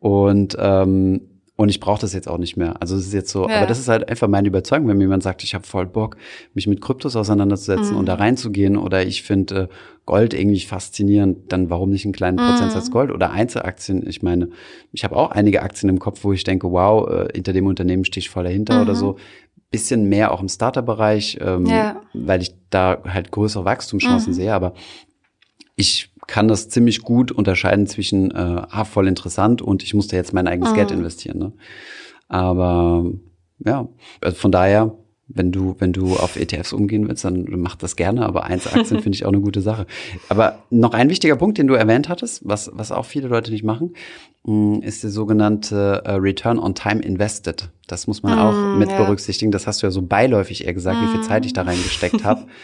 Und 0.00 0.56
ähm, 0.58 1.20
und 1.58 1.70
ich 1.70 1.80
brauche 1.80 2.00
das 2.00 2.12
jetzt 2.12 2.28
auch 2.28 2.38
nicht 2.38 2.56
mehr. 2.56 2.80
Also 2.80 2.94
es 2.94 3.08
ist 3.08 3.12
jetzt 3.12 3.30
so, 3.30 3.48
ja. 3.48 3.56
aber 3.56 3.66
das 3.66 3.80
ist 3.80 3.88
halt 3.88 4.08
einfach 4.08 4.28
meine 4.28 4.46
Überzeugung, 4.46 4.86
wenn 4.86 4.96
mir 4.96 5.04
jemand 5.04 5.24
sagt, 5.24 5.42
ich 5.42 5.56
habe 5.56 5.66
voll 5.66 5.86
Bock, 5.86 6.16
mich 6.54 6.68
mit 6.68 6.80
Kryptos 6.80 7.16
auseinanderzusetzen 7.16 7.94
mhm. 7.94 7.98
und 7.98 8.06
da 8.06 8.14
reinzugehen 8.14 8.76
oder 8.76 9.04
ich 9.04 9.24
finde 9.24 9.62
äh, 9.62 9.68
Gold 10.06 10.34
irgendwie 10.34 10.60
faszinierend, 10.60 11.52
dann 11.52 11.68
warum 11.68 11.90
nicht 11.90 12.04
einen 12.04 12.12
kleinen 12.12 12.36
mhm. 12.36 12.48
Prozentsatz 12.48 12.92
Gold 12.92 13.10
oder 13.10 13.32
Einzelaktien? 13.32 14.06
Ich 14.06 14.22
meine, 14.22 14.50
ich 14.92 15.02
habe 15.02 15.16
auch 15.16 15.32
einige 15.32 15.62
Aktien 15.62 15.88
im 15.88 15.98
Kopf, 15.98 16.22
wo 16.22 16.32
ich 16.32 16.44
denke, 16.44 16.70
wow, 16.70 17.08
äh, 17.10 17.28
hinter 17.34 17.52
dem 17.52 17.66
Unternehmen 17.66 18.04
stehe 18.04 18.20
ich 18.20 18.30
voll 18.30 18.44
dahinter 18.44 18.76
mhm. 18.76 18.82
oder 18.82 18.94
so. 18.94 19.16
Bisschen 19.72 20.08
mehr 20.08 20.30
auch 20.30 20.40
im 20.40 20.48
Starter-Bereich, 20.48 21.38
ähm, 21.40 21.66
ja. 21.66 22.00
weil 22.14 22.40
ich 22.40 22.54
da 22.70 23.02
halt 23.04 23.32
größere 23.32 23.64
Wachstumschancen 23.64 24.32
mhm. 24.32 24.36
sehe, 24.36 24.54
aber 24.54 24.74
ich 25.74 26.12
kann 26.28 26.46
das 26.46 26.68
ziemlich 26.68 27.02
gut 27.02 27.32
unterscheiden 27.32 27.88
zwischen, 27.88 28.30
äh, 28.30 28.34
ah, 28.70 28.84
voll 28.84 29.08
interessant 29.08 29.60
und 29.60 29.82
ich 29.82 29.94
musste 29.94 30.14
jetzt 30.14 30.32
mein 30.32 30.46
eigenes 30.46 30.70
mhm. 30.70 30.76
Geld 30.76 30.90
investieren. 30.92 31.38
Ne? 31.38 31.52
Aber 32.28 33.06
ja, 33.64 33.88
also 34.20 34.36
von 34.36 34.52
daher, 34.52 34.94
wenn 35.26 35.52
du, 35.52 35.74
wenn 35.78 35.92
du 35.92 36.16
auf 36.16 36.36
ETFs 36.36 36.72
umgehen 36.72 37.08
willst, 37.08 37.24
dann 37.24 37.46
mach 37.48 37.76
das 37.76 37.96
gerne, 37.96 38.26
aber 38.26 38.44
Einzelaktien 38.44 39.00
finde 39.02 39.16
ich 39.16 39.24
auch 39.24 39.32
eine 39.32 39.40
gute 39.40 39.62
Sache. 39.62 39.86
Aber 40.28 40.62
noch 40.70 40.92
ein 40.92 41.08
wichtiger 41.08 41.36
Punkt, 41.36 41.56
den 41.56 41.66
du 41.66 41.74
erwähnt 41.74 42.10
hattest, 42.10 42.46
was, 42.46 42.70
was 42.74 42.92
auch 42.92 43.06
viele 43.06 43.28
Leute 43.28 43.50
nicht 43.50 43.64
machen, 43.64 43.94
mm, 44.44 44.80
ist 44.82 45.02
der 45.02 45.10
sogenannte 45.10 46.02
uh, 46.06 46.12
Return 46.12 46.58
on 46.58 46.74
Time 46.74 47.00
Invested. 47.02 47.70
Das 47.86 48.06
muss 48.06 48.22
man 48.22 48.36
mm, 48.36 48.38
auch 48.38 48.78
mit 48.78 48.90
ja. 48.90 48.98
berücksichtigen. 48.98 49.50
Das 49.50 49.66
hast 49.66 49.82
du 49.82 49.86
ja 49.86 49.90
so 49.90 50.02
beiläufig 50.02 50.66
eher 50.66 50.74
gesagt, 50.74 51.00
mm. 51.00 51.04
wie 51.04 51.12
viel 51.12 51.22
Zeit 51.22 51.46
ich 51.46 51.54
da 51.54 51.62
reingesteckt 51.62 52.24
habe. 52.24 52.46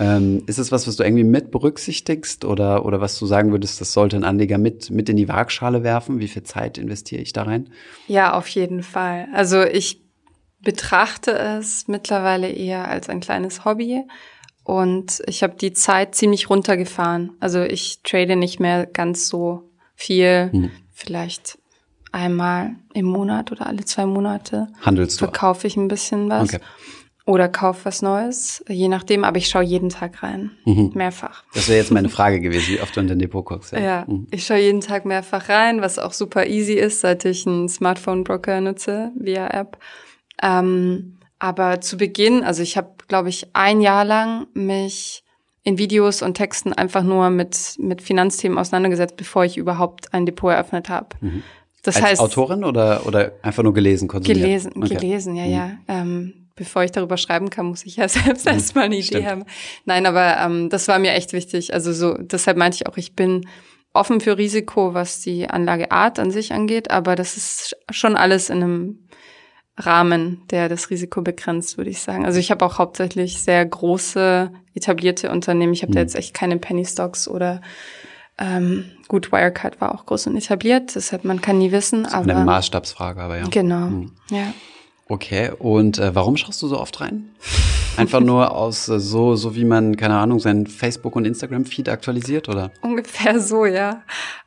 Ähm, 0.00 0.42
ist 0.46 0.58
es 0.58 0.70
was, 0.70 0.86
was 0.86 0.96
du 0.96 1.02
irgendwie 1.02 1.24
mit 1.24 1.50
berücksichtigst 1.50 2.44
oder, 2.44 2.84
oder 2.84 3.00
was 3.00 3.18
du 3.18 3.26
sagen 3.26 3.50
würdest, 3.50 3.80
das 3.80 3.92
sollte 3.92 4.16
ein 4.16 4.24
Anleger 4.24 4.58
mit, 4.58 4.90
mit 4.90 5.08
in 5.08 5.16
die 5.16 5.28
Waagschale 5.28 5.82
werfen? 5.82 6.20
Wie 6.20 6.28
viel 6.28 6.44
Zeit 6.44 6.78
investiere 6.78 7.22
ich 7.22 7.32
da 7.32 7.42
rein? 7.42 7.70
Ja, 8.06 8.34
auf 8.34 8.48
jeden 8.48 8.82
Fall. 8.82 9.26
Also 9.34 9.62
ich 9.62 10.02
betrachte 10.60 11.32
es 11.32 11.88
mittlerweile 11.88 12.48
eher 12.48 12.88
als 12.88 13.08
ein 13.08 13.20
kleines 13.20 13.64
Hobby 13.64 14.04
und 14.64 15.22
ich 15.26 15.42
habe 15.42 15.56
die 15.56 15.72
Zeit 15.72 16.14
ziemlich 16.14 16.50
runtergefahren. 16.50 17.32
Also 17.40 17.62
ich 17.62 18.02
trade 18.02 18.36
nicht 18.36 18.60
mehr 18.60 18.86
ganz 18.86 19.28
so 19.28 19.70
viel, 19.94 20.50
hm. 20.52 20.70
vielleicht 20.92 21.58
einmal 22.12 22.76
im 22.94 23.06
Monat 23.06 23.52
oder 23.52 23.66
alle 23.66 23.84
zwei 23.84 24.06
Monate. 24.06 24.68
Handelst 24.80 25.20
du? 25.20 25.24
Verkaufe 25.24 25.66
ich 25.66 25.76
ein 25.76 25.88
bisschen 25.88 26.28
was. 26.28 26.54
Okay. 26.54 26.62
Oder 27.28 27.50
kauf 27.50 27.84
was 27.84 28.00
Neues, 28.00 28.64
je 28.70 28.88
nachdem, 28.88 29.22
aber 29.22 29.36
ich 29.36 29.48
schaue 29.48 29.62
jeden 29.62 29.90
Tag 29.90 30.22
rein. 30.22 30.52
Mhm. 30.64 30.92
Mehrfach. 30.94 31.44
Das 31.52 31.68
wäre 31.68 31.76
jetzt 31.76 31.90
meine 31.90 32.08
Frage 32.08 32.40
gewesen, 32.40 32.72
wie 32.72 32.80
oft 32.80 32.96
du 32.96 33.00
in 33.00 33.06
dein 33.06 33.18
Depot 33.18 33.44
guckst. 33.44 33.72
Ja, 33.72 33.80
ja 33.80 34.04
mhm. 34.08 34.28
ich 34.30 34.46
schaue 34.46 34.56
jeden 34.56 34.80
Tag 34.80 35.04
mehrfach 35.04 35.50
rein, 35.50 35.82
was 35.82 35.98
auch 35.98 36.14
super 36.14 36.46
easy 36.46 36.72
ist, 36.72 37.02
seit 37.02 37.26
ich 37.26 37.46
einen 37.46 37.68
Smartphone-Broker 37.68 38.62
nutze 38.62 39.12
via 39.14 39.46
App. 39.48 39.76
Ähm, 40.42 41.18
aber 41.38 41.82
zu 41.82 41.98
Beginn, 41.98 42.42
also 42.42 42.62
ich 42.62 42.78
habe, 42.78 42.92
glaube 43.08 43.28
ich, 43.28 43.48
ein 43.52 43.82
Jahr 43.82 44.06
lang 44.06 44.46
mich 44.54 45.22
in 45.64 45.76
Videos 45.76 46.22
und 46.22 46.32
Texten 46.32 46.72
einfach 46.72 47.02
nur 47.02 47.28
mit, 47.28 47.76
mit 47.78 48.00
Finanzthemen 48.00 48.56
auseinandergesetzt, 48.56 49.18
bevor 49.18 49.44
ich 49.44 49.58
überhaupt 49.58 50.14
ein 50.14 50.24
Depot 50.24 50.50
eröffnet 50.50 50.88
habe. 50.88 51.08
Mhm. 51.20 51.42
Das 51.82 51.96
Als 51.96 52.04
heißt, 52.06 52.20
Autorin 52.22 52.64
oder, 52.64 53.06
oder 53.06 53.32
einfach 53.42 53.62
nur 53.62 53.74
gelesen, 53.74 54.08
konsumiert? 54.08 54.42
Gelesen, 54.42 54.72
okay. 54.76 54.94
gelesen, 54.94 55.36
ja, 55.36 55.44
mhm. 55.44 55.52
ja. 55.52 55.70
Ähm, 55.88 56.47
bevor 56.58 56.82
ich 56.82 56.92
darüber 56.92 57.16
schreiben 57.16 57.48
kann, 57.48 57.66
muss 57.66 57.86
ich 57.86 57.96
ja 57.96 58.08
selbst 58.08 58.44
mhm, 58.44 58.52
erstmal 58.52 58.84
eine 58.84 58.96
Idee 58.96 59.26
haben. 59.26 59.44
Nein, 59.84 60.04
aber 60.04 60.36
ähm, 60.38 60.68
das 60.68 60.88
war 60.88 60.98
mir 60.98 61.12
echt 61.12 61.32
wichtig. 61.32 61.72
Also 61.72 61.92
so, 61.92 62.14
deshalb 62.18 62.58
meinte 62.58 62.76
ich 62.76 62.86
auch, 62.86 62.96
ich 62.96 63.14
bin 63.14 63.48
offen 63.94 64.20
für 64.20 64.36
Risiko, 64.36 64.92
was 64.92 65.20
die 65.20 65.48
Anlageart 65.48 66.18
an 66.18 66.30
sich 66.30 66.52
angeht, 66.52 66.90
aber 66.90 67.16
das 67.16 67.36
ist 67.36 67.76
schon 67.90 68.16
alles 68.16 68.50
in 68.50 68.62
einem 68.62 69.08
Rahmen, 69.76 70.42
der 70.50 70.68
das 70.68 70.90
Risiko 70.90 71.22
begrenzt, 71.22 71.78
würde 71.78 71.90
ich 71.90 72.00
sagen. 72.00 72.26
Also 72.26 72.38
ich 72.38 72.50
habe 72.50 72.64
auch 72.64 72.78
hauptsächlich 72.78 73.40
sehr 73.40 73.64
große 73.64 74.52
etablierte 74.74 75.30
Unternehmen. 75.30 75.72
Ich 75.72 75.82
habe 75.82 75.92
mhm. 75.92 75.94
da 75.94 76.00
jetzt 76.00 76.16
echt 76.16 76.34
keine 76.34 76.58
Penny 76.58 76.84
Stocks 76.84 77.28
oder 77.28 77.60
ähm, 78.38 78.84
gut, 79.08 79.32
Wirecard 79.32 79.80
war 79.80 79.94
auch 79.94 80.06
groß 80.06 80.28
und 80.28 80.36
etabliert, 80.36 80.94
deshalb 80.94 81.24
man 81.24 81.40
kann 81.40 81.58
nie 81.58 81.72
wissen. 81.72 82.04
Das 82.04 82.12
ist 82.12 82.18
aber 82.18 82.36
eine 82.36 82.44
Maßstabsfrage, 82.44 83.20
aber 83.20 83.38
ja. 83.38 83.44
Genau, 83.48 83.86
mhm. 83.86 84.12
ja. 84.30 84.52
Okay, 85.08 85.50
und 85.58 85.98
äh, 85.98 86.14
warum 86.14 86.36
schaust 86.36 86.60
du 86.62 86.68
so 86.68 86.78
oft 86.78 87.00
rein? 87.00 87.30
Einfach 87.96 88.20
nur 88.20 88.54
aus 88.54 88.88
äh, 88.88 89.00
so, 89.00 89.36
so 89.36 89.56
wie 89.56 89.64
man, 89.64 89.96
keine 89.96 90.16
Ahnung, 90.16 90.38
sein 90.38 90.66
Facebook- 90.66 91.16
und 91.16 91.24
Instagram-Feed 91.24 91.88
aktualisiert, 91.88 92.48
oder? 92.48 92.70
Ungefähr 92.82 93.40
so, 93.40 93.64
ja. 93.64 94.02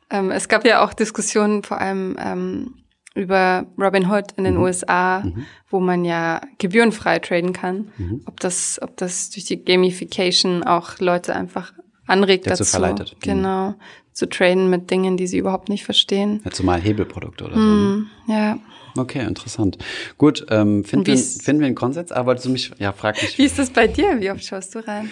Ähm, 0.08 0.30
es 0.30 0.48
gab 0.48 0.64
ja 0.64 0.84
auch 0.84 0.92
Diskussionen 0.92 1.64
vor 1.64 1.80
allem 1.80 2.16
ähm, 2.18 2.74
über 3.14 3.66
Robin 3.78 4.10
Hood 4.10 4.32
in 4.36 4.44
den 4.44 4.54
mhm. 4.54 4.62
USA, 4.62 5.20
mhm. 5.20 5.44
wo 5.68 5.80
man 5.80 6.04
ja 6.04 6.40
gebührenfrei 6.58 7.18
traden 7.18 7.52
kann. 7.52 7.90
Mhm. 7.98 8.22
Ob 8.26 8.38
das, 8.40 8.78
ob 8.80 8.96
das 8.96 9.30
durch 9.30 9.44
die 9.44 9.62
Gamification 9.62 10.62
auch 10.62 10.98
Leute 11.00 11.34
einfach 11.34 11.72
anregt 12.06 12.46
dazu, 12.46 12.64
verleitet. 12.64 13.16
Mhm. 13.16 13.20
Genau, 13.20 13.74
zu 14.12 14.28
traden 14.28 14.70
mit 14.70 14.90
Dingen, 14.90 15.16
die 15.16 15.26
sie 15.26 15.38
überhaupt 15.38 15.68
nicht 15.68 15.84
verstehen. 15.84 16.40
Ja, 16.44 16.50
zumal 16.50 16.80
Hebelprodukte 16.80 17.44
oder 17.44 17.54
so. 17.54 17.60
Ne? 17.60 17.66
Mhm, 17.66 18.06
ja. 18.28 18.58
Okay, 18.96 19.24
interessant. 19.26 19.78
Gut, 20.18 20.44
ähm, 20.50 20.84
finden, 20.84 21.06
wir, 21.06 21.16
finden 21.16 21.60
wir 21.60 21.66
einen 21.66 21.74
Konsens? 21.74 22.12
Aber 22.12 22.26
wolltest 22.26 22.46
du 22.46 22.50
mich, 22.50 22.70
ja, 22.78 22.92
frag 22.92 23.22
mich. 23.22 23.38
Wie 23.38 23.44
ist 23.44 23.58
das 23.58 23.70
bei 23.70 23.86
dir? 23.86 24.20
Wie 24.20 24.30
oft 24.30 24.44
schaust 24.44 24.74
du 24.74 24.86
rein? 24.86 25.08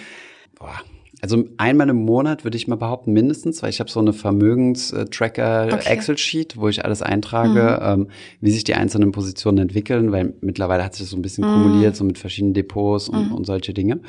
Boah. 0.55 0.81
Also 1.23 1.43
einmal 1.57 1.87
im 1.89 2.03
Monat 2.03 2.43
würde 2.43 2.57
ich 2.57 2.67
mal 2.67 2.77
behaupten, 2.77 3.13
mindestens, 3.13 3.61
weil 3.61 3.69
ich 3.69 3.79
habe 3.79 3.91
so 3.91 3.99
eine 3.99 4.11
Vermögenstracker-Excel-Sheet, 4.11 6.57
wo 6.57 6.67
ich 6.67 6.83
alles 6.83 7.03
eintrage, 7.03 7.79
mhm. 7.79 8.01
ähm, 8.01 8.07
wie 8.39 8.49
sich 8.49 8.63
die 8.63 8.73
einzelnen 8.73 9.11
Positionen 9.11 9.59
entwickeln, 9.59 10.11
weil 10.11 10.33
mittlerweile 10.41 10.83
hat 10.83 10.95
sich 10.95 11.03
das 11.03 11.11
so 11.11 11.17
ein 11.17 11.21
bisschen 11.21 11.47
mhm. 11.47 11.63
kumuliert, 11.63 11.95
so 11.95 12.03
mit 12.03 12.17
verschiedenen 12.17 12.55
Depots 12.55 13.07
und, 13.07 13.29
mhm. 13.29 13.35
und 13.35 13.45
solche 13.45 13.71
Dinge. 13.71 14.01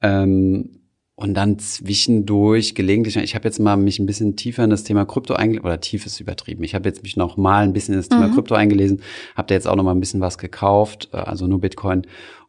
Ähm, 0.00 0.75
und 1.18 1.32
dann 1.32 1.58
zwischendurch 1.58 2.74
gelegentlich, 2.74 3.16
ich 3.16 3.34
habe 3.34 3.48
jetzt 3.48 3.58
mal 3.58 3.76
mich 3.78 3.98
ein 3.98 4.04
bisschen 4.04 4.36
tiefer 4.36 4.64
in 4.64 4.70
das 4.70 4.84
Thema 4.84 5.06
Krypto 5.06 5.32
eingelesen, 5.32 5.66
oder 5.66 5.80
tief 5.80 6.04
ist 6.04 6.20
übertrieben. 6.20 6.62
Ich 6.62 6.74
habe 6.74 6.86
jetzt 6.86 7.02
mich 7.02 7.16
noch 7.16 7.38
mal 7.38 7.64
ein 7.64 7.72
bisschen 7.72 7.94
in 7.94 8.00
das 8.00 8.10
Thema 8.10 8.28
mhm. 8.28 8.34
Krypto 8.34 8.54
eingelesen, 8.54 9.00
habe 9.34 9.48
da 9.48 9.54
jetzt 9.54 9.66
auch 9.66 9.76
noch 9.76 9.84
mal 9.84 9.92
ein 9.92 10.00
bisschen 10.00 10.20
was 10.20 10.36
gekauft, 10.36 11.08
äh, 11.14 11.16
also 11.16 11.46
nur 11.46 11.60
Bitcoin 11.60 12.02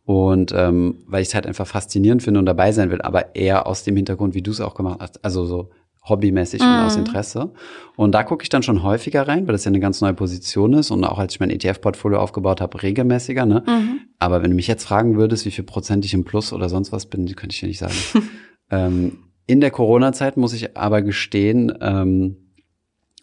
Und 0.04 0.54
ähm, 0.54 0.98
weil 1.08 1.22
ich 1.22 1.30
es 1.30 1.34
halt 1.34 1.48
einfach 1.48 1.66
faszinierend 1.66 2.22
finde 2.22 2.42
und 2.42 2.46
dabei 2.46 2.74
sein 2.74 2.92
will, 2.92 3.02
aber 3.02 3.36
eher 3.36 3.68
aus 3.68 3.84
dem 3.84 3.96
Hintergrund, 3.96 4.36
wie 4.36 4.42
du 4.42 4.52
es 4.52 4.60
auch 4.60 4.76
gemacht 4.76 4.98
hast, 5.00 5.24
also 5.24 5.46
so 5.46 5.70
hobbymäßig 6.10 6.62
mhm. 6.62 6.68
und 6.68 6.80
aus 6.80 6.96
Interesse. 6.98 7.52
Und 7.96 8.12
da 8.12 8.24
gucke 8.24 8.44
ich 8.44 8.50
dann 8.50 8.64
schon 8.64 8.84
häufiger 8.84 9.28
rein, 9.30 9.48
weil 9.48 9.54
das 9.54 9.64
ja 9.64 9.70
eine 9.70 9.80
ganz 9.80 10.02
neue 10.02 10.14
Position 10.14 10.74
ist 10.74 10.92
und 10.92 11.04
auch 11.06 11.20
als 11.20 11.34
ich 11.34 11.40
mein 11.40 11.50
ETF-Portfolio 11.50 12.20
aufgebaut 12.20 12.60
habe, 12.60 12.82
regelmäßiger. 12.82 13.46
Ne? 13.46 13.64
Mhm. 13.66 14.00
Aber 14.20 14.42
wenn 14.44 14.52
du 14.52 14.56
mich 14.56 14.68
jetzt 14.68 14.84
fragen 14.84 15.18
würdest, 15.18 15.46
wie 15.46 15.52
viel 15.52 15.64
Prozent 15.64 16.04
ich 16.04 16.14
im 16.14 16.26
Plus 16.26 16.52
oder 16.52 16.70
sonst 16.70 16.92
was 16.92 17.06
bin, 17.06 17.26
könnte 17.36 17.54
ich 17.54 17.62
dir 17.62 17.68
nicht 17.68 17.80
sagen. 17.80 17.96
ähm, 18.72 19.20
in 19.46 19.62
der 19.62 19.72
Corona-Zeit 19.72 20.38
muss 20.38 20.54
ich 20.54 20.76
aber 20.78 21.02
gestehen, 21.02 21.74
ähm, 21.82 22.38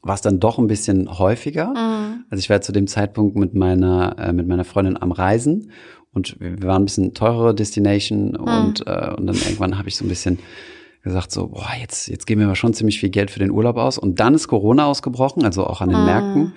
war 0.02 0.14
es 0.14 0.20
dann 0.20 0.40
doch 0.40 0.58
ein 0.58 0.66
bisschen 0.66 1.18
häufiger. 1.18 1.68
Mhm. 1.68 2.24
Also 2.30 2.40
ich 2.40 2.50
war 2.50 2.60
zu 2.60 2.72
dem 2.72 2.86
Zeitpunkt 2.86 3.36
mit 3.36 3.54
meiner 3.54 4.16
äh, 4.18 4.32
mit 4.32 4.46
meiner 4.46 4.64
Freundin 4.64 5.00
am 5.00 5.12
Reisen 5.12 5.70
und 6.12 6.36
wir 6.40 6.62
waren 6.62 6.82
ein 6.82 6.86
bisschen 6.86 7.14
teurere 7.14 7.54
Destination 7.54 8.32
mhm. 8.32 8.36
und 8.36 8.86
äh, 8.86 9.14
und 9.16 9.26
dann 9.26 9.36
irgendwann 9.36 9.78
habe 9.78 9.88
ich 9.88 9.96
so 9.96 10.04
ein 10.04 10.08
bisschen 10.08 10.38
gesagt 11.02 11.32
so, 11.32 11.48
boah, 11.48 11.68
jetzt 11.80 12.08
jetzt 12.08 12.26
geben 12.26 12.40
wir 12.40 12.46
aber 12.46 12.56
schon 12.56 12.74
ziemlich 12.74 13.00
viel 13.00 13.10
Geld 13.10 13.30
für 13.30 13.38
den 13.38 13.50
Urlaub 13.50 13.76
aus 13.76 13.98
und 13.98 14.20
dann 14.20 14.34
ist 14.34 14.48
Corona 14.48 14.86
ausgebrochen, 14.86 15.44
also 15.44 15.66
auch 15.66 15.80
an 15.80 15.90
den 15.90 16.00
mhm. 16.00 16.06
Märkten. 16.06 16.52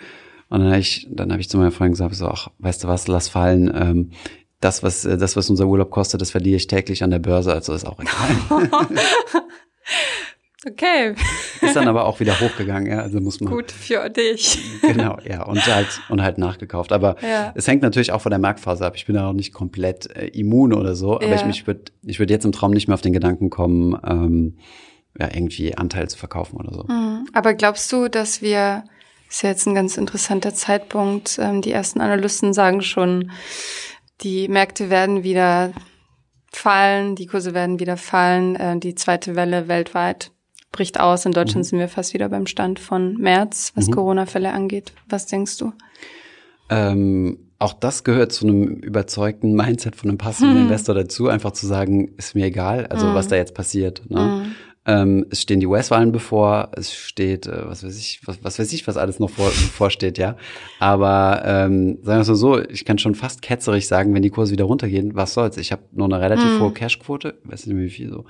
Und 0.50 0.60
dann 0.62 0.70
habe 0.70 0.80
ich 0.80 1.08
dann 1.12 1.32
habe 1.32 1.42
ich 1.42 1.50
zu 1.50 1.58
meiner 1.58 1.72
Freundin 1.72 1.94
gesagt 1.94 2.16
so, 2.16 2.28
ach, 2.28 2.50
weißt 2.60 2.84
du 2.84 2.88
was, 2.88 3.08
lass 3.08 3.28
fallen. 3.28 3.72
Ähm, 3.74 4.12
das, 4.60 4.84
was, 4.84 5.04
das, 5.04 5.36
was 5.36 5.50
unser 5.50 5.68
Urlaub 5.68 5.92
kostet, 5.92 6.22
das 6.22 6.32
verliere 6.32 6.58
ich 6.58 6.68
täglich 6.68 7.04
an 7.04 7.12
der 7.12 7.20
Börse, 7.20 7.54
also 7.54 7.74
ist 7.74 7.86
auch 7.86 8.00
egal. 8.00 8.70
Okay. 10.66 11.14
Ist 11.62 11.76
dann 11.76 11.88
aber 11.88 12.06
auch 12.06 12.20
wieder 12.20 12.40
hochgegangen, 12.40 12.92
ja. 12.92 13.00
Also 13.00 13.20
muss 13.20 13.40
man. 13.40 13.54
Gut 13.54 13.72
für 13.72 14.10
dich. 14.10 14.60
Genau, 14.82 15.18
ja. 15.24 15.44
Und 15.44 15.66
halt, 15.66 16.02
und 16.10 16.22
halt 16.22 16.38
nachgekauft. 16.40 16.92
Aber 16.92 17.16
ja. 17.22 17.54
es 17.56 17.68
hängt 17.68 17.84
natürlich 17.84 18.12
auch 18.12 18.22
von 18.22 18.32
der 18.32 18.40
Marktphase 18.40 18.86
ab. 18.86 18.96
Ich 18.96 19.06
bin 19.06 19.16
da 19.16 19.30
auch 19.30 19.34
nicht 19.34 19.54
komplett 19.54 20.14
äh, 20.16 20.28
immun 20.28 20.74
oder 20.74 20.96
so. 20.96 21.16
Aber 21.16 21.28
ja. 21.28 21.36
ich, 21.36 21.46
ich 21.46 21.68
würde 21.68 21.92
ich 22.04 22.20
würd 22.20 22.30
jetzt 22.32 22.46
im 22.46 22.52
Traum 22.52 22.72
nicht 22.72 22.88
mehr 22.88 22.96
auf 22.96 23.02
den 23.02 23.14
Gedanken 23.14 23.50
kommen, 23.50 23.98
ähm, 24.06 24.58
ja, 25.20 25.30
irgendwie 25.34 25.78
Anteil 25.78 26.10
zu 26.10 26.18
verkaufen 26.18 26.58
oder 26.58 26.74
so. 26.74 26.84
Mhm. 26.84 27.28
Aber 27.34 27.54
glaubst 27.54 27.92
du, 27.92 28.08
dass 28.08 28.42
wir, 28.42 28.84
ist 29.30 29.44
ja 29.44 29.50
jetzt 29.50 29.68
ein 29.68 29.76
ganz 29.76 29.98
interessanter 29.98 30.54
Zeitpunkt, 30.54 31.38
ähm, 31.40 31.62
die 31.62 31.72
ersten 31.72 32.02
Analysten 32.02 32.54
sagen 32.54 32.82
schon, 32.82 33.32
die 34.22 34.48
Märkte 34.48 34.90
werden 34.90 35.24
wieder 35.24 35.74
fallen, 36.52 37.16
die 37.16 37.28
Kurse 37.28 37.54
werden 37.54 37.80
wieder 37.80 37.98
fallen, 37.98 38.56
äh, 38.56 38.80
die 38.80 38.96
zweite 38.96 39.36
Welle 39.36 39.68
weltweit 39.68 40.32
bricht 40.72 41.00
aus. 41.00 41.26
In 41.26 41.32
Deutschland 41.32 41.66
mhm. 41.66 41.70
sind 41.70 41.80
wir 41.80 41.90
fast 41.90 42.14
wieder 42.14 42.30
beim 42.30 42.48
Stand 42.48 42.80
von 42.80 43.16
März, 43.18 43.72
was 43.76 43.88
mhm. 43.88 43.94
Corona-Fälle 43.94 44.52
angeht. 44.52 44.94
Was 45.10 45.26
denkst 45.26 45.58
du? 45.58 45.74
Ähm, 46.70 47.48
auch 47.60 47.74
das 47.74 48.04
gehört 48.04 48.32
zu 48.32 48.46
einem 48.46 48.66
überzeugten 48.66 49.54
Mindset 49.54 49.96
von 49.96 50.10
einem 50.10 50.18
passiven 50.18 50.56
hm. 50.56 50.62
Investor 50.64 50.94
dazu, 50.94 51.28
einfach 51.28 51.52
zu 51.52 51.66
sagen, 51.66 52.10
ist 52.18 52.36
mir 52.36 52.46
egal, 52.46 52.86
also 52.88 53.08
hm. 53.08 53.16
was 53.16 53.30
da 53.30 53.36
jetzt 53.36 53.56
passiert. 53.56 54.04
Ne? 54.10 54.20
Hm. 54.20 54.56
Ähm, 54.88 55.26
es 55.30 55.42
stehen 55.42 55.60
die 55.60 55.68
US-Wahlen 55.68 56.14
bevor, 56.14 56.72
es 56.76 56.96
steht, 56.96 57.46
äh, 57.46 57.68
was 57.68 57.84
weiß 57.84 57.98
ich, 58.00 58.22
was, 58.26 58.42
was 58.42 58.58
weiß 58.58 58.72
ich, 58.72 58.88
was 58.88 58.96
alles 58.96 59.20
noch 59.20 59.30
vor, 59.30 59.46
bevorsteht, 59.50 60.18
ja. 60.18 60.38
Aber 60.80 61.44
ähm, 61.46 62.00
sagen 62.02 62.26
wir 62.26 62.34
es 62.34 62.40
so, 62.40 62.60
ich 62.60 62.86
kann 62.86 62.98
schon 62.98 63.14
fast 63.14 63.42
ketzerig 63.42 63.88
sagen, 63.88 64.14
wenn 64.14 64.24
die 64.24 64.30
Kurse 64.30 64.54
wieder 64.54 64.66
runtergehen, 64.66 65.14
was 65.14 65.34
soll's? 65.34 65.58
Ich 65.58 65.74
habe 65.74 65.84
nur 65.92 66.06
eine 66.06 66.22
relativ 66.22 66.46
hm. 66.46 66.62
hohe 66.62 66.72
Cashquote, 66.72 67.38
weiß 67.44 67.68
nicht 67.68 67.76
mehr 67.76 67.86
wie 67.86 67.90
viel, 67.90 68.10
so 68.10 68.26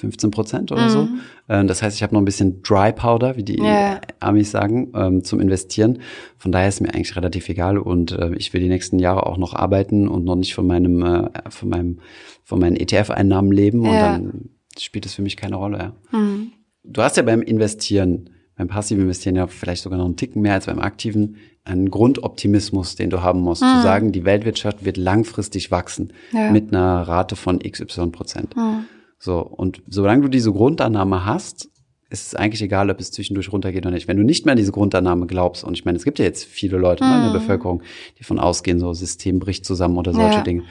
15 0.00 0.30
Prozent 0.30 0.72
oder 0.72 0.84
mhm. 0.84 0.88
so. 0.88 1.08
Ähm, 1.48 1.66
das 1.66 1.82
heißt, 1.82 1.94
ich 1.94 2.02
habe 2.02 2.14
noch 2.14 2.22
ein 2.22 2.24
bisschen 2.24 2.62
Dry 2.62 2.92
Powder, 2.92 3.36
wie 3.36 3.42
die 3.42 3.60
yeah. 3.60 4.00
Amis 4.18 4.50
sagen, 4.50 4.90
ähm, 4.94 5.24
zum 5.24 5.40
Investieren. 5.40 6.00
Von 6.38 6.52
daher 6.52 6.68
ist 6.68 6.80
mir 6.80 6.94
eigentlich 6.94 7.16
relativ 7.16 7.48
egal 7.50 7.76
und 7.76 8.12
äh, 8.12 8.34
ich 8.36 8.52
will 8.54 8.62
die 8.62 8.68
nächsten 8.68 8.98
Jahre 8.98 9.26
auch 9.26 9.36
noch 9.36 9.52
arbeiten 9.52 10.08
und 10.08 10.24
noch 10.24 10.36
nicht 10.36 10.54
von 10.54 10.66
meinem, 10.66 11.02
äh, 11.02 11.28
von 11.50 11.68
meinem, 11.68 11.98
von 12.44 12.58
meinen 12.58 12.76
ETF-Einnahmen 12.76 13.52
leben 13.52 13.84
yeah. 13.84 13.90
und 13.90 14.24
dann 14.24 14.48
spielt 14.84 15.06
es 15.06 15.14
für 15.14 15.22
mich 15.22 15.36
keine 15.36 15.56
Rolle. 15.56 15.94
Ja. 16.12 16.18
Mhm. 16.18 16.52
Du 16.84 17.02
hast 17.02 17.16
ja 17.16 17.22
beim 17.22 17.42
Investieren, 17.42 18.30
beim 18.56 18.68
passiven 18.68 19.02
Investieren 19.02 19.36
ja 19.36 19.46
vielleicht 19.46 19.82
sogar 19.82 19.98
noch 19.98 20.06
einen 20.06 20.16
Ticken 20.16 20.42
mehr 20.42 20.54
als 20.54 20.66
beim 20.66 20.78
aktiven, 20.78 21.36
einen 21.64 21.90
Grundoptimismus, 21.90 22.96
den 22.96 23.10
du 23.10 23.22
haben 23.22 23.40
musst, 23.40 23.62
mhm. 23.62 23.76
zu 23.76 23.82
sagen, 23.82 24.12
die 24.12 24.24
Weltwirtschaft 24.24 24.84
wird 24.84 24.96
langfristig 24.96 25.70
wachsen 25.70 26.12
ja. 26.32 26.50
mit 26.50 26.72
einer 26.72 27.02
Rate 27.02 27.36
von 27.36 27.58
XY 27.58 28.08
Prozent. 28.08 28.56
Mhm. 28.56 28.84
So, 29.18 29.40
und 29.40 29.82
solange 29.86 30.22
du 30.22 30.28
diese 30.28 30.52
Grundannahme 30.52 31.26
hast, 31.26 31.68
ist 32.08 32.28
es 32.28 32.34
eigentlich 32.34 32.62
egal, 32.62 32.90
ob 32.90 32.98
es 32.98 33.12
zwischendurch 33.12 33.52
runtergeht 33.52 33.86
oder 33.86 33.94
nicht. 33.94 34.08
Wenn 34.08 34.16
du 34.16 34.24
nicht 34.24 34.44
mehr 34.44 34.52
an 34.52 34.58
diese 34.58 34.72
Grundannahme 34.72 35.26
glaubst, 35.26 35.62
und 35.62 35.74
ich 35.74 35.84
meine, 35.84 35.96
es 35.96 36.04
gibt 36.04 36.18
ja 36.18 36.24
jetzt 36.24 36.44
viele 36.44 36.76
Leute 36.76 37.04
mhm. 37.04 37.10
ne, 37.10 37.16
in 37.16 37.22
der 37.22 37.30
mhm. 37.30 37.34
Bevölkerung, 37.34 37.82
die 38.18 38.24
von 38.24 38.38
ausgehen, 38.38 38.80
so 38.80 38.92
System 38.92 39.38
bricht 39.38 39.64
zusammen 39.64 39.96
oder 39.96 40.12
solche 40.12 40.38
ja. 40.38 40.42
Dinge, 40.42 40.64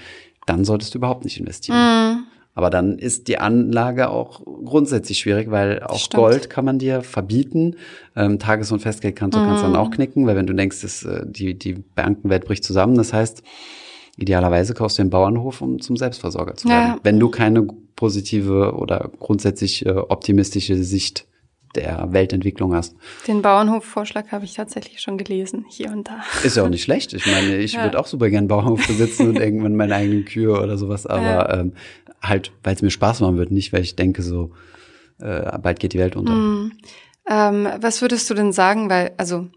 dann 0.45 0.65
solltest 0.65 0.93
du 0.93 0.97
überhaupt 0.97 1.23
nicht 1.23 1.39
investieren. 1.39 2.18
Mhm. 2.59 2.63
Aber 2.63 2.69
dann 2.69 2.99
ist 2.99 3.27
die 3.27 3.37
Anlage 3.37 4.09
auch 4.09 4.43
grundsätzlich 4.43 5.19
schwierig, 5.19 5.49
weil 5.51 5.81
auch 5.83 5.97
Stimmt. 5.97 6.21
Gold 6.21 6.49
kann 6.49 6.65
man 6.65 6.79
dir 6.79 7.01
verbieten. 7.01 7.75
Ähm, 8.15 8.39
Tages- 8.39 8.71
und 8.71 8.81
Festgeldkonto 8.81 9.39
mhm. 9.39 9.45
kannst 9.45 9.63
du 9.63 9.67
dann 9.67 9.75
auch 9.75 9.91
knicken, 9.91 10.27
weil 10.27 10.35
wenn 10.35 10.47
du 10.47 10.53
denkst, 10.53 10.81
dass, 10.81 11.03
äh, 11.03 11.25
die, 11.25 11.57
die 11.57 11.73
Bankenwelt 11.73 12.45
bricht 12.45 12.63
zusammen, 12.63 12.95
das 12.95 13.13
heißt, 13.13 13.43
Idealerweise 14.19 14.73
kaufst 14.73 14.97
du 14.97 15.03
den 15.03 15.09
Bauernhof, 15.09 15.61
um 15.61 15.79
zum 15.79 15.95
Selbstversorger 15.95 16.55
zu 16.55 16.67
werden. 16.67 16.95
Ja. 16.95 16.99
Wenn 17.03 17.21
du 17.21 17.29
keine 17.29 17.65
positive 17.95 18.73
oder 18.73 19.09
grundsätzlich 19.17 19.85
äh, 19.85 19.91
optimistische 19.91 20.75
Sicht 20.83 21.25
der 21.75 22.11
Weltentwicklung 22.11 22.73
hast. 22.73 22.95
Den 23.27 23.41
Bauernhof-Vorschlag 23.41 24.31
habe 24.31 24.43
ich 24.43 24.55
tatsächlich 24.55 25.01
schon 25.01 25.17
gelesen, 25.17 25.65
hier 25.69 25.91
und 25.91 26.07
da. 26.07 26.21
Ist 26.43 26.57
ja 26.57 26.63
auch 26.63 26.69
nicht 26.69 26.83
schlecht. 26.83 27.13
Ich 27.13 27.27
meine, 27.27 27.57
ich 27.57 27.73
ja. 27.73 27.83
würde 27.83 27.99
auch 27.99 28.07
super 28.07 28.29
gern 28.29 28.47
Bauernhof 28.47 28.87
besitzen 28.87 29.29
und 29.29 29.35
irgendwann 29.39 29.75
meine 29.75 29.95
eigenen 29.95 30.25
Kühe 30.25 30.51
oder 30.51 30.77
sowas, 30.77 31.05
aber 31.05 31.21
ja. 31.21 31.59
ähm, 31.59 31.73
halt, 32.21 32.51
weil 32.63 32.75
es 32.75 32.81
mir 32.81 32.91
Spaß 32.91 33.21
machen 33.21 33.37
wird, 33.37 33.51
nicht 33.51 33.73
weil 33.73 33.81
ich 33.81 33.95
denke 33.95 34.21
so, 34.21 34.51
äh, 35.19 35.57
bald 35.59 35.79
geht 35.79 35.93
die 35.93 35.99
Welt 35.99 36.15
unter. 36.15 36.33
Mhm. 36.33 36.71
Ähm, 37.29 37.67
was 37.79 38.01
würdest 38.01 38.29
du 38.29 38.33
denn 38.33 38.51
sagen, 38.51 38.89
weil, 38.89 39.11
also 39.17 39.47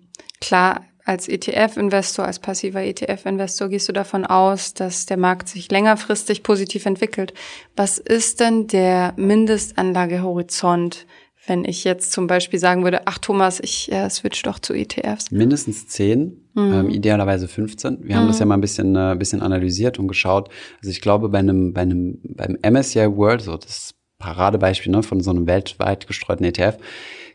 klar, 0.40 0.82
als 1.04 1.28
ETF-Investor, 1.28 2.24
als 2.24 2.38
passiver 2.38 2.82
ETF-Investor 2.82 3.68
gehst 3.68 3.88
du 3.88 3.92
davon 3.92 4.24
aus, 4.24 4.74
dass 4.74 5.06
der 5.06 5.16
Markt 5.16 5.48
sich 5.48 5.70
längerfristig 5.70 6.42
positiv 6.42 6.86
entwickelt. 6.86 7.34
Was 7.74 7.98
ist 7.98 8.38
denn 8.40 8.68
der 8.68 9.12
Mindestanlagehorizont, 9.16 11.06
wenn 11.46 11.64
ich 11.64 11.84
jetzt 11.84 12.12
zum 12.12 12.26
Beispiel 12.26 12.58
sagen 12.58 12.84
würde, 12.84 13.02
ach 13.06 13.18
Thomas, 13.18 13.58
ich 13.60 13.90
äh, 13.90 14.08
switch 14.08 14.42
doch 14.42 14.58
zu 14.58 14.74
ETFs? 14.74 15.30
Mindestens 15.30 15.88
zehn, 15.88 16.48
mhm. 16.54 16.72
ähm, 16.72 16.88
idealerweise 16.88 17.48
15. 17.48 17.98
Wir 18.02 18.14
mhm. 18.14 18.20
haben 18.20 18.26
das 18.28 18.38
ja 18.38 18.46
mal 18.46 18.54
ein 18.54 18.60
bisschen, 18.60 18.94
äh, 18.94 19.16
bisschen 19.18 19.42
analysiert 19.42 19.98
und 19.98 20.08
geschaut. 20.08 20.50
Also 20.78 20.90
ich 20.90 21.00
glaube, 21.00 21.28
bei 21.28 21.38
einem, 21.38 21.72
bei 21.72 21.82
einem, 21.82 22.18
beim 22.22 22.56
MSCI 22.62 23.16
World, 23.16 23.42
so 23.42 23.56
das 23.56 23.94
Paradebeispiel 24.18 24.92
ne, 24.92 25.02
von 25.02 25.20
so 25.20 25.30
einem 25.30 25.46
weltweit 25.46 26.06
gestreuten 26.06 26.46
ETF, 26.46 26.76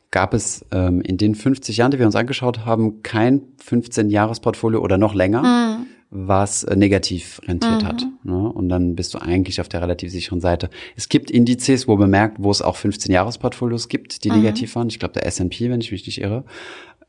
gab 0.10 0.34
es 0.34 0.66
ähm, 0.72 1.02
in 1.02 1.18
den 1.18 1.36
50 1.36 1.76
Jahren, 1.76 1.92
die 1.92 2.00
wir 2.00 2.06
uns 2.06 2.16
angeschaut 2.16 2.66
haben, 2.66 3.04
kein 3.04 3.42
15-Jahres-Portfolio 3.62 4.80
oder 4.80 4.98
noch 4.98 5.14
länger, 5.14 5.44
mhm. 5.44 5.88
Was 6.10 6.64
äh, 6.64 6.76
negativ 6.76 7.42
rentiert 7.46 7.84
mhm. 7.84 7.88
hat. 7.88 8.06
Ne? 8.24 8.52
Und 8.52 8.70
dann 8.70 8.96
bist 8.96 9.14
du 9.14 9.20
eigentlich 9.20 9.60
auf 9.60 9.68
der 9.68 9.82
relativ 9.82 10.12
sicheren 10.12 10.40
Seite. 10.40 10.70
Es 10.96 11.10
gibt 11.10 11.30
Indizes, 11.30 11.88
wo 11.88 11.98
bemerkt, 11.98 12.38
wo 12.40 12.50
es 12.52 12.62
auch 12.62 12.78
15-Jahres-Portfolios 12.78 13.90
gibt, 13.90 14.24
die 14.24 14.30
mhm. 14.30 14.38
negativ 14.38 14.76
waren. 14.76 14.88
Ich 14.88 15.00
glaube, 15.00 15.14
der 15.14 15.26
S&P, 15.26 15.70
wenn 15.70 15.82
ich 15.82 15.92
mich 15.92 16.06
nicht 16.06 16.22
irre. 16.22 16.46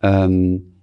Ähm, 0.02 0.74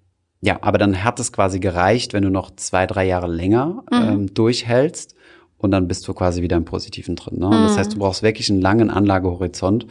ja, 0.42 0.60
aber 0.62 0.78
dann 0.78 1.04
hat 1.04 1.20
es 1.20 1.34
quasi 1.34 1.60
gereicht, 1.60 2.14
wenn 2.14 2.24
du 2.24 2.30
noch 2.30 2.56
zwei, 2.56 2.86
drei 2.88 3.06
Jahre 3.06 3.28
länger 3.28 3.84
mhm. 3.92 4.08
ähm, 4.08 4.34
durchhältst 4.34 5.16
und 5.58 5.72
dann 5.72 5.88
bist 5.88 6.08
du 6.08 6.14
quasi 6.14 6.42
wieder 6.42 6.58
im 6.58 6.66
Positiven 6.66 7.16
drin. 7.16 7.40
Ne? 7.40 7.50
Das 7.50 7.74
mhm. 7.74 7.78
heißt, 7.78 7.94
du 7.94 8.00
brauchst 8.00 8.24
wirklich 8.24 8.50
einen 8.50 8.62
langen 8.62 8.90
Anlagehorizont 8.90 9.88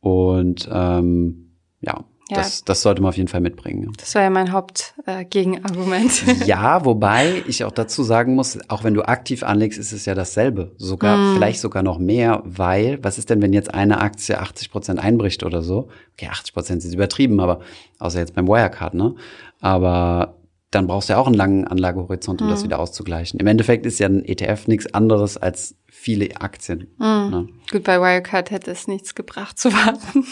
und 0.00 0.68
ähm, 0.70 1.56
ja, 1.80 2.04
ja. 2.30 2.38
Das, 2.38 2.64
das 2.64 2.80
sollte 2.80 3.02
man 3.02 3.10
auf 3.10 3.16
jeden 3.16 3.28
Fall 3.28 3.42
mitbringen. 3.42 3.92
Das 3.98 4.14
war 4.14 4.22
ja 4.22 4.30
mein 4.30 4.50
Hauptgegenargument. 4.52 6.26
Äh, 6.26 6.44
ja, 6.46 6.84
wobei 6.84 7.42
ich 7.46 7.64
auch 7.64 7.72
dazu 7.72 8.02
sagen 8.02 8.34
muss, 8.34 8.58
auch 8.68 8.82
wenn 8.82 8.94
du 8.94 9.02
aktiv 9.02 9.42
anlegst, 9.42 9.78
ist 9.78 9.92
es 9.92 10.06
ja 10.06 10.14
dasselbe. 10.14 10.72
Sogar, 10.78 11.18
mm. 11.18 11.34
vielleicht 11.34 11.60
sogar 11.60 11.82
noch 11.82 11.98
mehr, 11.98 12.42
weil, 12.46 12.98
was 13.02 13.18
ist 13.18 13.28
denn, 13.28 13.42
wenn 13.42 13.52
jetzt 13.52 13.74
eine 13.74 14.00
Aktie 14.00 14.40
80 14.40 14.70
Prozent 14.70 15.00
einbricht 15.00 15.42
oder 15.42 15.60
so? 15.60 15.88
Okay, 16.14 16.28
80 16.30 16.54
Prozent 16.54 16.84
ist 16.84 16.94
übertrieben, 16.94 17.40
aber, 17.40 17.60
außer 17.98 18.20
jetzt 18.20 18.34
beim 18.34 18.48
Wirecard, 18.48 18.94
ne? 18.94 19.14
Aber 19.60 20.36
dann 20.70 20.86
brauchst 20.86 21.08
du 21.08 21.12
ja 21.12 21.18
auch 21.18 21.26
einen 21.26 21.36
langen 21.36 21.66
Anlagehorizont, 21.66 22.40
um 22.40 22.48
mm. 22.48 22.50
das 22.50 22.60
mhm. 22.60 22.64
wieder 22.64 22.78
auszugleichen. 22.78 23.38
Im 23.38 23.46
Endeffekt 23.46 23.84
ist 23.84 23.98
ja 23.98 24.08
ein 24.08 24.24
ETF 24.24 24.66
nichts 24.66 24.92
anderes 24.94 25.36
als 25.36 25.76
viele 25.86 26.40
Aktien. 26.40 26.88
Mm. 26.96 27.04
Ne? 27.30 27.48
Gut, 27.70 27.84
bei 27.84 28.00
Wirecard 28.00 28.50
hätte 28.50 28.70
es 28.70 28.88
nichts 28.88 29.14
gebracht 29.14 29.58
zu 29.58 29.72
warten. 29.74 30.24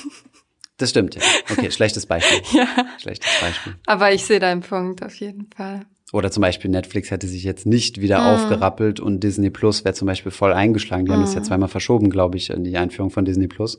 Das 0.79 0.91
stimmt, 0.91 1.15
ja. 1.15 1.23
Okay, 1.51 1.71
schlechtes 1.71 2.07
Beispiel. 2.07 2.41
ja. 2.53 2.67
Schlechtes 3.01 3.31
Beispiel. 3.41 3.75
Aber 3.87 4.13
ich 4.13 4.25
sehe 4.25 4.41
deinen 4.41 4.63
Punkt 4.63 5.05
auf 5.05 5.15
jeden 5.17 5.49
Fall. 5.55 5.87
Oder 6.13 6.31
zum 6.31 6.43
Beispiel 6.43 6.71
Netflix 6.71 7.11
hätte 7.11 7.27
sich 7.27 7.43
jetzt 7.43 7.65
nicht 7.65 8.01
wieder 8.01 8.21
mm. 8.21 8.27
aufgerappelt 8.35 9.01
und 9.01 9.21
Disney 9.21 9.49
Plus 9.49 9.85
wäre 9.85 9.95
zum 9.95 10.07
Beispiel 10.07 10.31
voll 10.31 10.53
eingeschlagen. 10.53 11.07
Die 11.07 11.11
mm. 11.11 11.15
haben 11.15 11.23
das 11.23 11.33
ja 11.33 11.41
mhm. 11.41 11.45
zweimal 11.45 11.69
verschoben, 11.69 12.11
glaube 12.11 12.37
ich, 12.37 12.51
in 12.51 12.65
die 12.65 12.77
Einführung 12.77 13.11
von 13.11 13.25
Disney 13.25 13.49
Plus. 13.49 13.77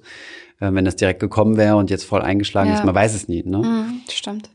Äh, 0.60 0.74
wenn 0.74 0.84
das 0.84 0.96
direkt 0.96 1.20
gekommen 1.20 1.58
wäre 1.58 1.76
und 1.76 1.92
jetzt 1.92 2.06
voll 2.06 2.22
eingeschlagen 2.22 2.72
ja. 2.72 2.78
ist, 2.78 2.86
man 2.86 2.96
weiß 2.96 3.14
es 3.14 3.28
nie. 3.28 3.44
Ne? 3.44 3.60
Mm, 3.60 4.02
stimmt. 4.10 4.50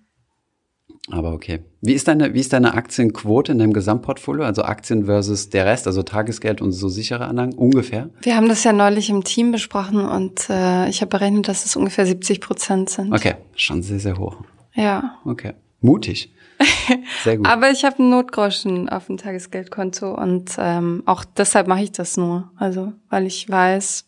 Aber 1.10 1.32
okay. 1.32 1.60
Wie 1.80 1.94
ist 1.94 2.08
deine, 2.08 2.34
wie 2.34 2.40
ist 2.40 2.52
deine 2.52 2.74
Aktienquote 2.74 3.52
in 3.52 3.58
deinem 3.58 3.72
Gesamtportfolio? 3.72 4.44
Also 4.44 4.62
Aktien 4.62 5.06
versus 5.06 5.48
der 5.48 5.64
Rest, 5.64 5.86
also 5.86 6.02
Tagesgeld 6.02 6.60
und 6.60 6.72
so 6.72 6.88
sichere 6.88 7.26
Anlagen, 7.26 7.54
ungefähr? 7.54 8.10
Wir 8.22 8.36
haben 8.36 8.48
das 8.48 8.64
ja 8.64 8.72
neulich 8.72 9.10
im 9.10 9.24
Team 9.24 9.52
besprochen 9.52 10.00
und 10.04 10.50
äh, 10.50 10.88
ich 10.88 11.00
habe 11.00 11.10
berechnet, 11.10 11.48
dass 11.48 11.64
es 11.64 11.76
ungefähr 11.76 12.04
70 12.06 12.40
Prozent 12.40 12.90
sind. 12.90 13.12
Okay, 13.12 13.36
schon 13.54 13.82
sehr, 13.82 14.00
sehr 14.00 14.18
hoch. 14.18 14.36
Ja. 14.74 15.18
Okay. 15.24 15.54
Mutig. 15.80 16.32
Sehr 17.22 17.36
gut. 17.36 17.46
Aber 17.46 17.70
ich 17.70 17.84
habe 17.84 18.00
einen 18.00 18.10
Notgroschen 18.10 18.88
auf 18.88 19.06
dem 19.06 19.16
Tagesgeldkonto 19.16 20.12
und 20.12 20.56
ähm, 20.58 21.04
auch 21.06 21.24
deshalb 21.24 21.68
mache 21.68 21.84
ich 21.84 21.92
das 21.92 22.16
nur. 22.16 22.50
Also, 22.56 22.92
weil 23.10 23.26
ich 23.26 23.48
weiß, 23.48 24.04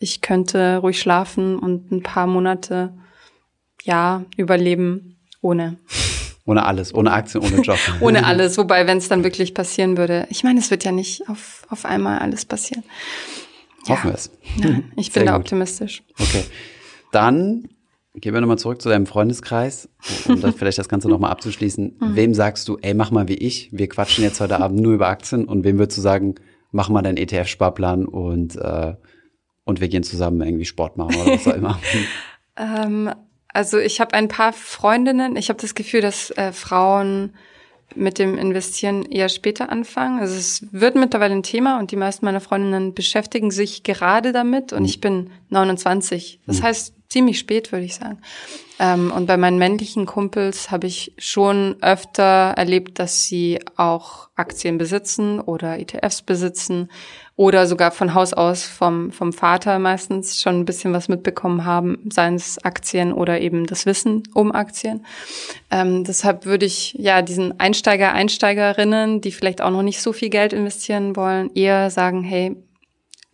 ich 0.00 0.20
könnte 0.20 0.78
ruhig 0.78 0.98
schlafen 0.98 1.56
und 1.56 1.92
ein 1.92 2.02
paar 2.02 2.26
Monate 2.26 2.92
ja 3.84 4.24
überleben 4.36 5.16
ohne. 5.40 5.76
Ohne 6.46 6.66
alles, 6.66 6.94
ohne 6.94 7.12
Aktien, 7.12 7.42
ohne 7.42 7.62
Job. 7.62 7.78
ohne 8.00 8.26
alles, 8.26 8.58
wobei, 8.58 8.86
wenn 8.86 8.98
es 8.98 9.08
dann 9.08 9.24
wirklich 9.24 9.54
passieren 9.54 9.96
würde, 9.96 10.26
ich 10.30 10.44
meine, 10.44 10.60
es 10.60 10.70
wird 10.70 10.84
ja 10.84 10.92
nicht 10.92 11.28
auf, 11.28 11.66
auf 11.70 11.84
einmal 11.86 12.18
alles 12.18 12.44
passieren. 12.44 12.84
Hoffen 13.88 14.10
wir 14.10 14.14
es. 14.14 14.30
Ja, 14.56 14.80
ich 14.96 15.12
bin 15.12 15.26
da 15.26 15.36
optimistisch. 15.36 16.02
Okay. 16.18 16.44
Dann 17.12 17.68
Gehen 18.16 18.32
wir 18.32 18.40
nochmal 18.40 18.58
zurück 18.58 18.80
zu 18.80 18.88
deinem 18.88 19.06
Freundeskreis, 19.06 19.88
um 20.28 20.40
das 20.40 20.54
vielleicht 20.54 20.78
das 20.78 20.88
Ganze 20.88 21.08
nochmal 21.08 21.32
abzuschließen. 21.32 21.96
Mhm. 21.98 22.14
Wem 22.16 22.32
sagst 22.32 22.68
du, 22.68 22.78
ey, 22.80 22.94
mach 22.94 23.10
mal 23.10 23.26
wie 23.26 23.34
ich, 23.34 23.70
wir 23.72 23.88
quatschen 23.88 24.22
jetzt 24.22 24.40
heute 24.40 24.60
Abend 24.60 24.80
nur 24.80 24.94
über 24.94 25.08
Aktien 25.08 25.46
und 25.46 25.64
wem 25.64 25.78
würdest 25.78 25.98
du 25.98 26.02
sagen, 26.02 26.36
mach 26.70 26.88
mal 26.88 27.02
deinen 27.02 27.16
ETF-Sparplan 27.16 28.06
und, 28.06 28.54
äh, 28.54 28.94
und 29.64 29.80
wir 29.80 29.88
gehen 29.88 30.04
zusammen 30.04 30.42
irgendwie 30.42 30.64
Sport 30.64 30.96
machen 30.96 31.16
oder 31.16 31.32
was 31.32 31.48
auch 31.48 31.56
immer? 31.56 31.80
ähm, 32.56 33.10
also 33.54 33.78
ich 33.78 34.00
habe 34.00 34.12
ein 34.14 34.28
paar 34.28 34.52
Freundinnen, 34.52 35.36
ich 35.36 35.48
habe 35.48 35.60
das 35.60 35.74
Gefühl, 35.74 36.00
dass 36.00 36.30
äh, 36.32 36.52
Frauen 36.52 37.32
mit 37.94 38.18
dem 38.18 38.36
Investieren 38.36 39.04
eher 39.04 39.28
später 39.28 39.70
anfangen. 39.70 40.18
Also 40.18 40.34
es 40.34 40.66
wird 40.72 40.96
mittlerweile 40.96 41.34
ein 41.34 41.44
Thema 41.44 41.78
und 41.78 41.92
die 41.92 41.96
meisten 41.96 42.24
meiner 42.24 42.40
Freundinnen 42.40 42.94
beschäftigen 42.94 43.52
sich 43.52 43.84
gerade 43.84 44.32
damit 44.32 44.72
und 44.72 44.80
mhm. 44.80 44.86
ich 44.86 45.00
bin 45.00 45.30
29. 45.50 46.40
Das 46.46 46.58
mhm. 46.58 46.62
heißt, 46.64 46.94
ziemlich 47.14 47.38
spät, 47.38 47.70
würde 47.70 47.84
ich 47.84 47.94
sagen. 47.94 48.18
Ähm, 48.80 49.12
und 49.12 49.26
bei 49.26 49.36
meinen 49.36 49.56
männlichen 49.56 50.04
Kumpels 50.04 50.72
habe 50.72 50.88
ich 50.88 51.12
schon 51.16 51.76
öfter 51.80 52.54
erlebt, 52.56 52.98
dass 52.98 53.22
sie 53.22 53.60
auch 53.76 54.30
Aktien 54.34 54.78
besitzen 54.78 55.38
oder 55.38 55.78
ETFs 55.78 56.22
besitzen 56.22 56.90
oder 57.36 57.68
sogar 57.68 57.92
von 57.92 58.14
Haus 58.14 58.32
aus 58.32 58.64
vom, 58.64 59.12
vom 59.12 59.32
Vater 59.32 59.78
meistens 59.78 60.42
schon 60.42 60.58
ein 60.58 60.64
bisschen 60.64 60.92
was 60.92 61.08
mitbekommen 61.08 61.64
haben, 61.64 61.98
seien 62.10 62.34
es 62.34 62.58
Aktien 62.64 63.12
oder 63.12 63.40
eben 63.40 63.66
das 63.66 63.86
Wissen 63.86 64.24
um 64.34 64.50
Aktien. 64.50 65.06
Ähm, 65.70 66.02
deshalb 66.02 66.46
würde 66.46 66.66
ich 66.66 66.94
ja 66.94 67.22
diesen 67.22 67.60
Einsteiger, 67.60 68.12
Einsteigerinnen, 68.12 69.20
die 69.20 69.30
vielleicht 69.30 69.62
auch 69.62 69.70
noch 69.70 69.82
nicht 69.82 70.00
so 70.02 70.12
viel 70.12 70.30
Geld 70.30 70.52
investieren 70.52 71.14
wollen, 71.14 71.54
eher 71.54 71.90
sagen, 71.90 72.24
hey, 72.24 72.56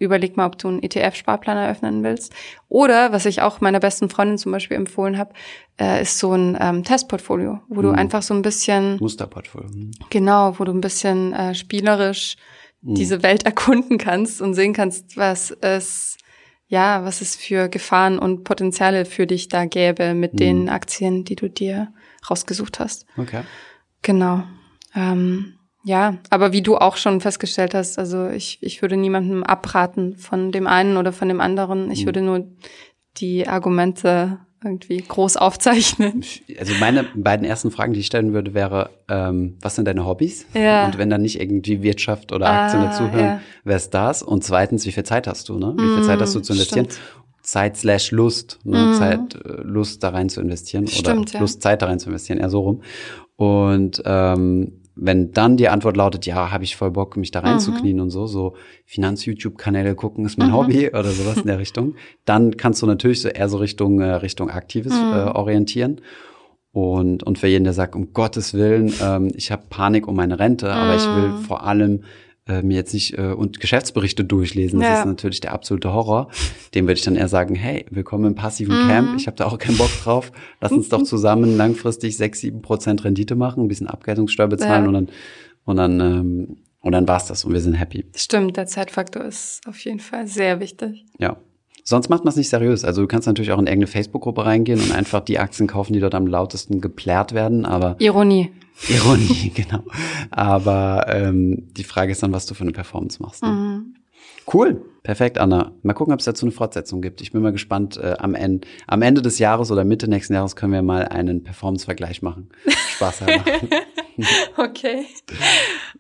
überleg 0.01 0.37
mal, 0.37 0.47
ob 0.47 0.59
du 0.59 0.69
einen 0.69 0.83
ETF-Sparplan 0.83 1.57
eröffnen 1.57 2.03
willst. 2.03 2.33
Oder, 2.69 3.13
was 3.13 3.27
ich 3.27 3.43
auch 3.43 3.61
meiner 3.61 3.81
besten 3.81 4.09
Freundin 4.09 4.39
zum 4.39 4.51
Beispiel 4.51 4.77
empfohlen 4.77 5.19
habe, 5.19 5.35
äh, 5.79 6.03
ist 6.03 6.19
so 6.19 6.33
ein 6.33 6.57
ähm, 6.61 6.83
Testportfolio, 6.83 7.61
wo 7.69 7.81
mhm. 7.81 7.83
du 7.83 7.91
einfach 7.91 8.23
so 8.23 8.35
ein 8.35 8.43
bisschen 8.43 8.97
Musterportfolio. 8.99 9.69
Mhm. 9.69 9.93
Genau, 10.09 10.59
wo 10.59 10.65
du 10.65 10.73
ein 10.73 10.81
bisschen 10.81 11.33
äh, 11.35 11.55
spielerisch 11.55 12.37
mhm. 12.81 12.95
diese 12.95 13.23
Welt 13.23 13.43
erkunden 13.45 13.99
kannst 13.99 14.41
und 14.41 14.55
sehen 14.55 14.73
kannst, 14.73 15.17
was 15.17 15.51
es 15.51 16.17
ja, 16.67 17.05
was 17.05 17.21
es 17.21 17.35
für 17.35 17.69
Gefahren 17.69 18.21
und 18.21 18.45
Potenziale 18.45 19.05
für 19.05 19.27
dich 19.27 19.49
da 19.49 19.65
gäbe 19.65 20.15
mit 20.15 20.39
den 20.39 20.63
mhm. 20.63 20.69
Aktien, 20.69 21.25
die 21.25 21.35
du 21.35 21.51
dir 21.51 21.93
rausgesucht 22.31 22.79
hast. 22.79 23.07
Okay. 23.17 23.43
Genau. 24.03 24.45
Ähm, 24.95 25.55
ja, 25.83 26.19
aber 26.29 26.53
wie 26.53 26.63
du 26.63 26.77
auch 26.77 26.97
schon 26.97 27.21
festgestellt 27.21 27.75
hast, 27.75 27.99
also 27.99 28.29
ich, 28.29 28.59
ich 28.61 28.83
würde 28.83 28.97
niemandem 28.97 29.43
abraten 29.43 30.17
von 30.17 30.53
dem 30.53 30.67
einen 30.67 30.97
oder 30.97 31.13
von 31.13 31.29
dem 31.29 31.41
anderen. 31.41 31.91
Ich 31.91 32.03
mhm. 32.03 32.07
würde 32.07 32.23
nur 32.23 32.47
die 33.17 33.49
Argumente 33.49 34.39
irgendwie 34.63 34.99
groß 34.99 35.39
aufzeichnen. 35.39 36.23
Also 36.59 36.75
meine 36.81 37.05
beiden 37.15 37.47
ersten 37.47 37.71
Fragen, 37.71 37.95
die 37.95 38.01
ich 38.01 38.07
stellen 38.07 38.35
würde, 38.35 38.53
wäre, 38.53 38.91
ähm, 39.09 39.57
was 39.63 39.77
sind 39.77 39.87
deine 39.87 40.05
Hobbys? 40.05 40.45
Ja. 40.53 40.85
Und 40.85 40.99
wenn 40.99 41.09
dann 41.09 41.23
nicht 41.23 41.41
irgendwie 41.41 41.83
Wirtschaft 41.83 42.33
oder 42.33 42.51
Aktien 42.51 42.83
ah, 42.83 42.87
dazuhören, 42.87 43.25
ja. 43.25 43.41
wer 43.65 43.77
ist 43.77 43.95
das? 43.95 44.23
Und 44.23 44.45
zweitens, 44.45 44.85
wie 44.85 44.93
viel 44.93 45.05
Zeit 45.05 45.27
hast 45.27 45.49
du? 45.49 45.59
Ne? 45.59 45.75
Wie 45.79 45.95
viel 45.95 46.05
Zeit 46.05 46.21
hast 46.21 46.35
du 46.35 46.41
zu 46.41 46.53
investieren? 46.53 46.87
Stimmt. 46.91 47.01
Zeit 47.43 47.79
slash 47.79 48.11
Lust, 48.11 48.59
ne? 48.65 48.79
Mhm. 48.79 48.95
Zeit, 48.95 49.35
äh, 49.35 49.63
Lust 49.63 50.03
da 50.03 50.11
rein 50.11 50.29
zu 50.29 50.43
investieren 50.43 50.87
Stimmt, 50.87 51.31
oder 51.31 51.33
ja. 51.33 51.41
Lust, 51.41 51.63
Zeit 51.63 51.81
da 51.81 51.87
rein 51.87 51.99
zu 51.99 52.11
investieren, 52.11 52.39
eher 52.39 52.51
so 52.51 52.61
rum. 52.61 52.83
Und 53.37 54.03
ähm, 54.05 54.80
wenn 55.01 55.33
dann 55.33 55.57
die 55.57 55.69
Antwort 55.69 55.97
lautet, 55.97 56.27
ja, 56.27 56.51
habe 56.51 56.65
ich 56.65 56.77
voll 56.77 56.91
Bock, 56.91 57.17
mich 57.17 57.31
da 57.31 57.41
reinzuknien 57.41 57.97
mhm. 57.97 58.03
und 58.03 58.11
so, 58.11 58.27
so 58.27 58.55
Finanz-YouTube-Kanäle 58.85 59.95
gucken 59.95 60.27
ist 60.27 60.39
mein 60.39 60.49
mhm. 60.49 60.55
Hobby 60.55 60.89
oder 60.89 61.11
sowas 61.11 61.39
in 61.39 61.47
der 61.47 61.59
Richtung, 61.59 61.95
dann 62.27 62.57
kannst 62.57 62.83
du 62.83 62.87
natürlich 62.87 63.23
so 63.23 63.29
eher 63.29 63.49
so 63.49 63.57
Richtung, 63.57 64.01
äh, 64.01 64.13
Richtung 64.13 64.51
Aktives 64.51 64.93
mhm. 64.93 65.13
äh, 65.13 65.23
orientieren. 65.31 66.03
Und, 66.73 67.25
und 67.25 67.39
für 67.39 67.49
jeden, 67.49 67.65
der 67.65 67.73
sagt, 67.73 67.97
um 67.97 68.13
Gottes 68.13 68.55
Willen, 68.55 68.93
ähm, 69.03 69.33
ich 69.35 69.51
habe 69.51 69.63
Panik 69.71 70.07
um 70.07 70.15
meine 70.15 70.39
Rente, 70.39 70.71
aber 70.71 70.95
ich 70.95 71.05
will 71.05 71.31
mhm. 71.31 71.39
vor 71.39 71.65
allem 71.65 72.05
äh, 72.51 72.63
mir 72.63 72.77
jetzt 72.77 72.93
nicht 72.93 73.17
äh, 73.17 73.33
und 73.33 73.61
Geschäftsberichte 73.61 74.25
durchlesen. 74.25 74.81
Das 74.81 74.89
ja. 74.89 75.01
ist 75.01 75.07
natürlich 75.07 75.41
der 75.41 75.53
absolute 75.53 75.93
Horror. 75.93 76.29
Dem 76.75 76.87
würde 76.87 76.99
ich 76.99 77.05
dann 77.05 77.17
eher 77.17 77.29
sagen, 77.29 77.55
hey, 77.55 77.87
willkommen 77.91 78.25
im 78.25 78.35
passiven 78.35 78.85
mhm. 78.85 78.89
Camp. 78.89 79.17
Ich 79.17 79.27
habe 79.27 79.37
da 79.37 79.47
auch 79.47 79.59
keinen 79.59 79.79
Bock 79.79 79.91
drauf. 80.03 80.33
Lass 80.61 80.73
uns 80.73 80.89
doch 80.89 81.03
zusammen 81.05 81.57
langfristig 81.57 82.17
sechs, 82.17 82.41
sieben 82.41 82.63
Prozent 82.63 83.05
Rendite 83.05 83.37
machen, 83.37 83.65
ein 83.65 83.69
bisschen 83.69 83.87
Abgeltungssteuer 83.87 84.49
bezahlen 84.49 84.83
ja. 84.83 84.89
und 84.89 84.95
dann 84.95 85.09
und 85.65 85.77
dann 85.77 86.01
ähm, 86.01 86.57
und 86.83 86.93
dann 86.93 87.07
war's 87.07 87.27
das 87.27 87.45
und 87.45 87.53
wir 87.53 87.61
sind 87.61 87.75
happy. 87.75 88.07
Stimmt, 88.17 88.57
der 88.57 88.67
Zeitfaktor 88.67 89.25
ist 89.25 89.61
auf 89.67 89.79
jeden 89.81 90.01
Fall 90.01 90.27
sehr 90.27 90.61
wichtig. 90.61 91.05
Ja. 91.19 91.37
Sonst 91.85 92.09
macht 92.09 92.25
man 92.25 92.31
es 92.31 92.37
nicht 92.37 92.49
seriös. 92.49 92.85
Also 92.85 93.03
du 93.03 93.09
kannst 93.09 93.27
natürlich 93.27 93.53
auch 93.53 93.59
in 93.59 93.67
irgendeine 93.67 93.89
Facebook-Gruppe 93.89 94.45
reingehen 94.45 94.81
und 94.81 94.93
einfach 94.93 95.21
die 95.21 95.39
Aktien 95.39 95.67
kaufen, 95.67 95.93
die 95.93 96.01
dort 96.01 96.15
am 96.15 96.27
lautesten 96.27 96.81
geplärt 96.81 97.33
werden, 97.35 97.65
aber 97.67 97.97
Ironie. 97.99 98.51
Ironie, 98.89 99.51
genau. 99.55 99.83
Aber 100.31 101.07
ähm, 101.09 101.69
die 101.77 101.85
Frage 101.85 102.13
ist 102.13 102.23
dann, 102.23 102.33
was 102.33 102.47
du 102.47 102.55
für 102.55 102.63
eine 102.63 102.73
Performance 102.73 103.23
machst. 103.23 103.43
Ne? 103.43 103.49
Mhm. 103.49 103.95
Cool, 104.53 104.83
perfekt, 105.03 105.39
Anna. 105.39 105.73
Mal 105.83 105.93
gucken, 105.93 106.13
ob 106.13 106.19
es 106.19 106.25
dazu 106.25 106.45
eine 106.45 106.53
Fortsetzung 106.53 107.03
gibt. 107.03 107.21
Ich 107.21 107.31
bin 107.31 107.41
mal 107.43 107.53
gespannt. 107.53 107.97
Äh, 107.99 108.17
am, 108.19 108.35
Ende, 108.35 108.67
am 108.87 109.03
Ende 109.03 109.23
des 109.23 109.39
Jahres 109.39 109.71
oder 109.71 109.85
Mitte 109.85 110.09
nächsten 110.09 110.35
Jahres 110.35 110.57
können 110.57 110.73
wir 110.73 110.83
mal 110.83 111.07
einen 111.07 111.45
Performance-Vergleich 111.45 112.23
machen. 112.23 112.49
Spaß 112.97 113.21
haben. 113.23 113.33
okay. 114.57 115.07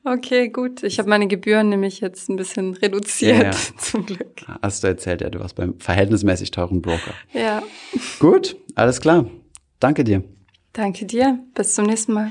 Okay, 0.04 0.48
gut. 0.48 0.82
Ich 0.82 0.98
habe 0.98 1.08
meine 1.08 1.26
Gebühren 1.26 1.68
nämlich 1.68 2.00
jetzt 2.00 2.28
ein 2.28 2.36
bisschen 2.36 2.74
reduziert, 2.74 3.38
ja, 3.38 3.44
ja. 3.44 3.50
zum 3.78 4.06
Glück. 4.06 4.42
Hast 4.62 4.82
du 4.82 4.88
erzählt, 4.88 5.20
ja, 5.20 5.30
du 5.30 5.40
warst 5.40 5.56
beim 5.56 5.78
verhältnismäßig 5.78 6.50
teuren 6.50 6.82
Broker. 6.82 7.14
Ja. 7.32 7.62
Gut, 8.18 8.56
alles 8.74 9.00
klar. 9.00 9.26
Danke 9.78 10.04
dir. 10.04 10.22
Danke 10.72 11.06
dir. 11.06 11.38
Bis 11.54 11.74
zum 11.74 11.86
nächsten 11.86 12.12
Mal. 12.12 12.30